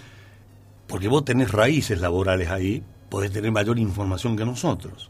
[0.88, 5.10] Porque vos tenés raíces laborales ahí, podés tener mayor información que nosotros.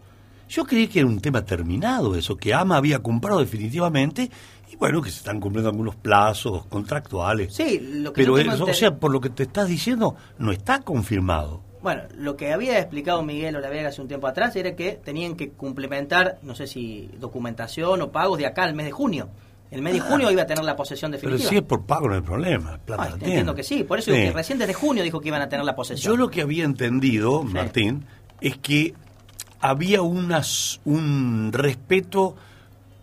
[0.49, 4.29] Yo creí que era un tema terminado eso, que AMA había comprado definitivamente
[4.71, 7.53] y bueno, que se están cumpliendo algunos plazos contractuales.
[7.53, 10.51] Sí, lo que Pero yo eso, o sea, por lo que te estás diciendo, no
[10.51, 11.61] está confirmado.
[11.81, 15.49] Bueno, lo que había explicado Miguel Olavega hace un tiempo atrás era que tenían que
[15.51, 19.29] complementar, no sé si documentación o pagos de acá al mes de junio.
[19.71, 20.03] El mes de Ah.
[20.03, 21.49] junio iba a tener la posesión Pero definitiva.
[21.49, 22.77] si es por pago no hay problema.
[22.85, 24.17] Plata Ah, la entiendo que sí, por eso Sí.
[24.17, 26.13] digo que recién desde junio dijo que iban a tener la posesión.
[26.13, 28.05] Yo lo que había entendido, Martín,
[28.41, 28.93] es que
[29.59, 32.35] había unas, un respeto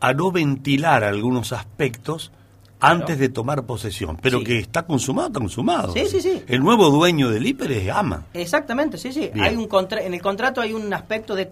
[0.01, 2.32] a no ventilar algunos aspectos
[2.80, 4.44] antes de tomar posesión, pero Sí.
[4.44, 5.92] que está consumado, está consumado.
[5.92, 6.42] Sí, sí, sí.
[6.46, 8.26] El nuevo dueño del hiper es AMA.
[8.34, 9.30] Exactamente, sí, sí.
[9.32, 9.44] Bien.
[9.46, 11.48] Hay un contra- en el contrato hay un aspecto de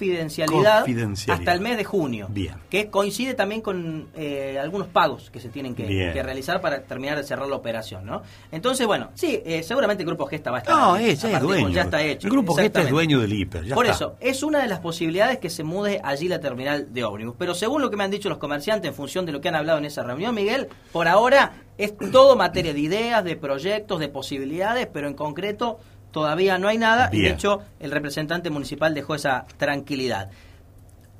[0.00, 1.38] confidencialidad, Confidencialidad.
[1.40, 2.54] hasta el mes de junio, Bien.
[2.70, 5.86] que coincide también con eh, algunos pagos que se tienen que,
[6.22, 8.22] realizar para terminar de cerrar la operación, ¿no?
[8.52, 10.74] Entonces, bueno, sí, eh, seguramente el Grupo Gesta va a estar.
[10.76, 11.68] No, ahí, es, a es dueño.
[11.70, 12.26] Ya está hecho.
[12.26, 13.64] El grupo Gesta es dueño del hiper.
[13.64, 13.96] ya Por está.
[13.96, 17.34] eso, es una de las posibilidades que se mude allí la terminal de ómnibus.
[17.38, 19.54] Pero según lo que me han dicho los comerciantes, en función de lo que han
[19.56, 24.08] hablado en esa reunión, Miguel, por ahora es todo materia de ideas, de proyectos, de
[24.08, 25.78] posibilidades, pero en concreto
[26.10, 27.10] todavía no hay nada.
[27.12, 30.30] Y de hecho, el representante municipal dejó esa tranquilidad.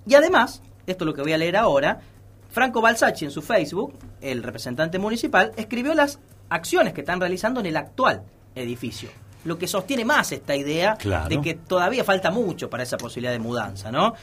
[0.06, 2.00] Y además, esto es lo que voy a leer ahora,
[2.50, 3.92] Franco Balsacci en su Facebook,
[4.22, 6.18] el representante municipal, escribió las
[6.48, 8.22] acciones que están realizando en el actual
[8.54, 9.10] edificio.
[9.44, 11.28] Lo que sostiene más esta idea Claro.
[11.28, 14.14] de que todavía falta mucho para esa posibilidad de mudanza, ¿no?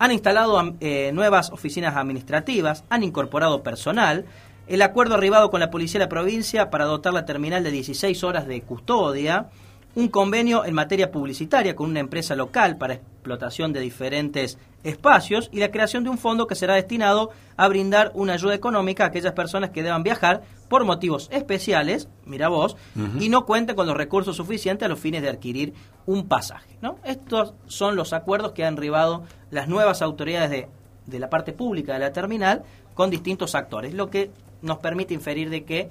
[0.00, 4.24] Han instalado eh, nuevas oficinas administrativas, han incorporado personal,
[4.68, 8.22] el acuerdo arribado con la policía de la provincia para dotar la terminal de 16
[8.24, 9.48] horas de custodia,
[9.94, 15.58] un convenio en materia publicitaria con una empresa local para explotación de diferentes espacios y
[15.58, 19.32] la creación de un fondo que será destinado a brindar una ayuda económica a aquellas
[19.32, 22.76] personas que deban viajar por motivos especiales, mira vos,
[23.18, 25.72] y no cuenten con los recursos suficientes a los fines de adquirir
[26.06, 26.76] un pasaje.
[26.82, 26.98] ¿no?
[27.04, 30.68] Estos son los acuerdos que han arribado las nuevas autoridades de,
[31.06, 32.62] de la parte pública de la terminal
[32.94, 34.30] con distintos actores, lo que
[34.62, 35.88] nos permite inferir de que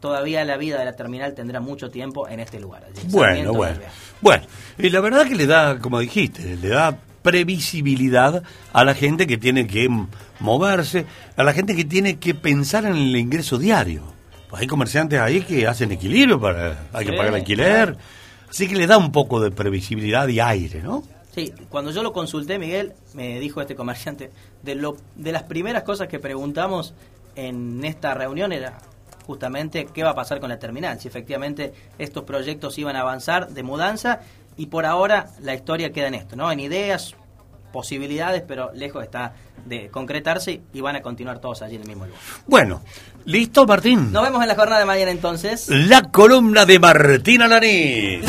[0.00, 2.84] todavía la vida de la terminal tendrá mucho tiempo en este lugar.
[3.08, 3.78] Bueno, bueno.
[4.20, 4.44] Bueno,
[4.78, 8.42] y la verdad que le da, como dijiste, le da previsibilidad
[8.72, 9.88] a la gente que tiene que
[10.40, 11.06] moverse,
[11.36, 14.02] a la gente que tiene que pensar en el ingreso diario.
[14.48, 17.96] Pues hay comerciantes ahí que hacen equilibrio para hay que Sí, pagar alquiler, claro.
[18.48, 21.02] así que le da un poco de previsibilidad y aire, ¿no?
[21.34, 24.30] Sí, cuando yo lo consulté, Miguel, me dijo este comerciante,
[24.62, 26.94] de, lo, de las primeras cosas que preguntamos
[27.36, 28.78] en esta reunión era
[29.26, 33.48] justamente qué va a pasar con la terminal, si efectivamente estos proyectos iban a avanzar
[33.48, 34.20] de mudanza
[34.56, 36.50] y por ahora la historia queda en esto, ¿no?
[36.50, 37.14] En ideas,
[37.72, 39.34] posibilidades, pero lejos está
[39.64, 42.20] de concretarse y van a continuar todos allí en el mismo lugar.
[42.46, 42.82] Bueno,
[43.24, 44.12] ¿listo, Martín?
[44.12, 45.68] Nos vemos en la jornada de mañana entonces.
[45.68, 48.24] La columna de Martín Alanís.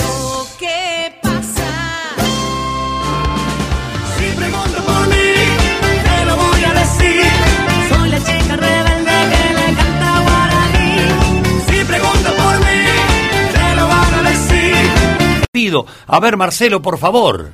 [16.07, 17.51] A ver, Marcelo, por favor.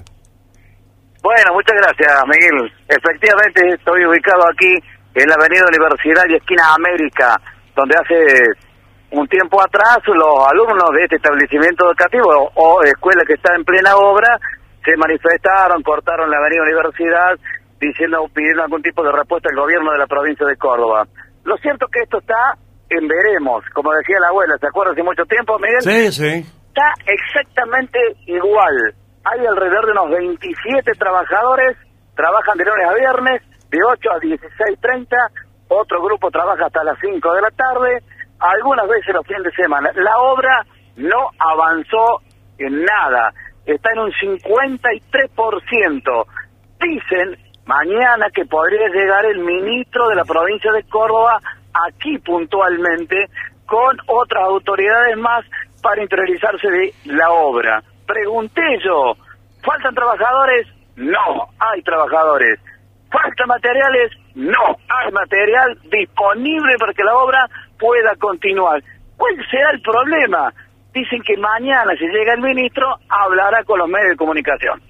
[1.21, 2.71] Bueno, muchas gracias, Miguel.
[2.89, 4.75] Efectivamente, estoy ubicado aquí
[5.15, 7.39] en la Avenida Universidad y esquina América,
[7.75, 8.17] donde hace
[9.11, 13.95] un tiempo atrás los alumnos de este establecimiento educativo o escuela que está en plena
[13.95, 14.39] obra
[14.83, 17.39] se manifestaron, cortaron la Avenida Universidad
[17.79, 21.07] diciendo pidiendo algún tipo de respuesta al gobierno de la provincia de Córdoba.
[21.43, 22.57] Lo cierto es que esto está
[22.89, 25.81] en veremos, como decía la abuela, ¿se acuerda hace mucho tiempo, Miguel?
[25.81, 26.62] Sí, sí.
[26.73, 28.95] Está exactamente igual.
[29.25, 31.77] Hay alrededor de unos 27 trabajadores,
[32.15, 35.07] trabajan de lunes a viernes, de 8 a 16.30,
[35.67, 38.01] otro grupo trabaja hasta las 5 de la tarde,
[38.39, 39.91] algunas veces los fines de semana.
[39.93, 40.65] La obra
[40.95, 42.21] no avanzó
[42.57, 43.31] en nada,
[43.67, 46.25] está en un 53%.
[46.81, 51.39] Dicen mañana que podría llegar el ministro de la provincia de Córdoba
[51.87, 53.29] aquí puntualmente
[53.67, 55.45] con otras autoridades más
[55.83, 57.83] para interiorizarse de la obra.
[58.07, 59.15] Pregunté yo,
[59.61, 60.67] ¿faltan trabajadores?
[60.95, 62.59] No, hay trabajadores.
[63.11, 64.11] ¿Faltan materiales?
[64.33, 68.81] No, hay material disponible para que la obra pueda continuar.
[69.17, 70.51] ¿Cuál será el problema?
[70.93, 74.81] Dicen que mañana, si llega el ministro, hablará con los medios de comunicación.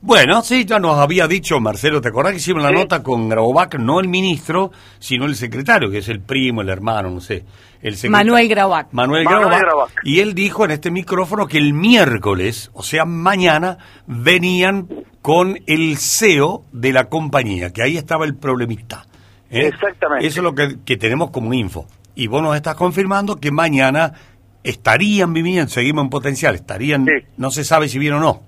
[0.00, 3.76] Bueno, sí, ya nos había dicho Marcelo, ¿te acordás que hicimos la nota con Grabovac?
[3.78, 7.44] No el ministro, sino el secretario, que es el primo, el hermano, no sé.
[7.80, 8.88] El secretario- Manuel Grauac.
[8.92, 9.62] Manuel, Manuel.
[10.04, 14.88] Y él dijo en este micrófono que el miércoles, o sea, mañana, venían
[15.20, 19.06] con el CEO de la compañía, que ahí estaba el problemita.
[19.50, 19.66] ¿eh?
[19.68, 20.26] Exactamente.
[20.26, 21.86] Eso es lo que, que tenemos como info.
[22.14, 24.12] Y vos nos estás confirmando que mañana
[24.64, 27.06] estarían viviendo, seguimos en potencial, estarían,
[27.36, 28.42] no se sabe si bien o no.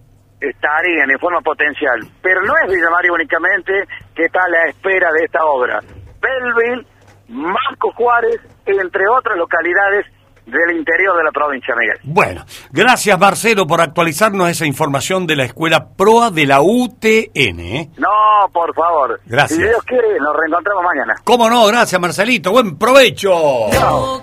[0.49, 2.01] Estarían en forma potencial.
[2.23, 3.73] Pero no es Villa María únicamente
[4.15, 5.81] que está a la espera de esta obra.
[6.21, 6.87] Belleville,
[7.29, 10.07] Marco Juárez, entre otras localidades
[10.47, 11.99] del interior de la provincia, Miguel.
[12.03, 17.61] Bueno, gracias Marcelo por actualizarnos esa información de la escuela PROA de la UTN.
[17.61, 17.91] ¿eh?
[17.97, 19.21] No, por favor.
[19.25, 19.59] Gracias.
[19.59, 21.15] Si Dios quiere, nos reencontramos mañana.
[21.25, 21.67] ¿Cómo no?
[21.67, 23.31] Gracias Marcelito, buen provecho.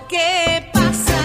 [0.08, 1.18] ¿Qué pasa?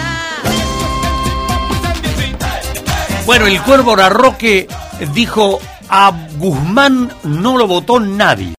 [3.25, 4.67] Bueno, el cuervo Larroque
[5.13, 8.55] dijo, a Guzmán no lo votó nadie.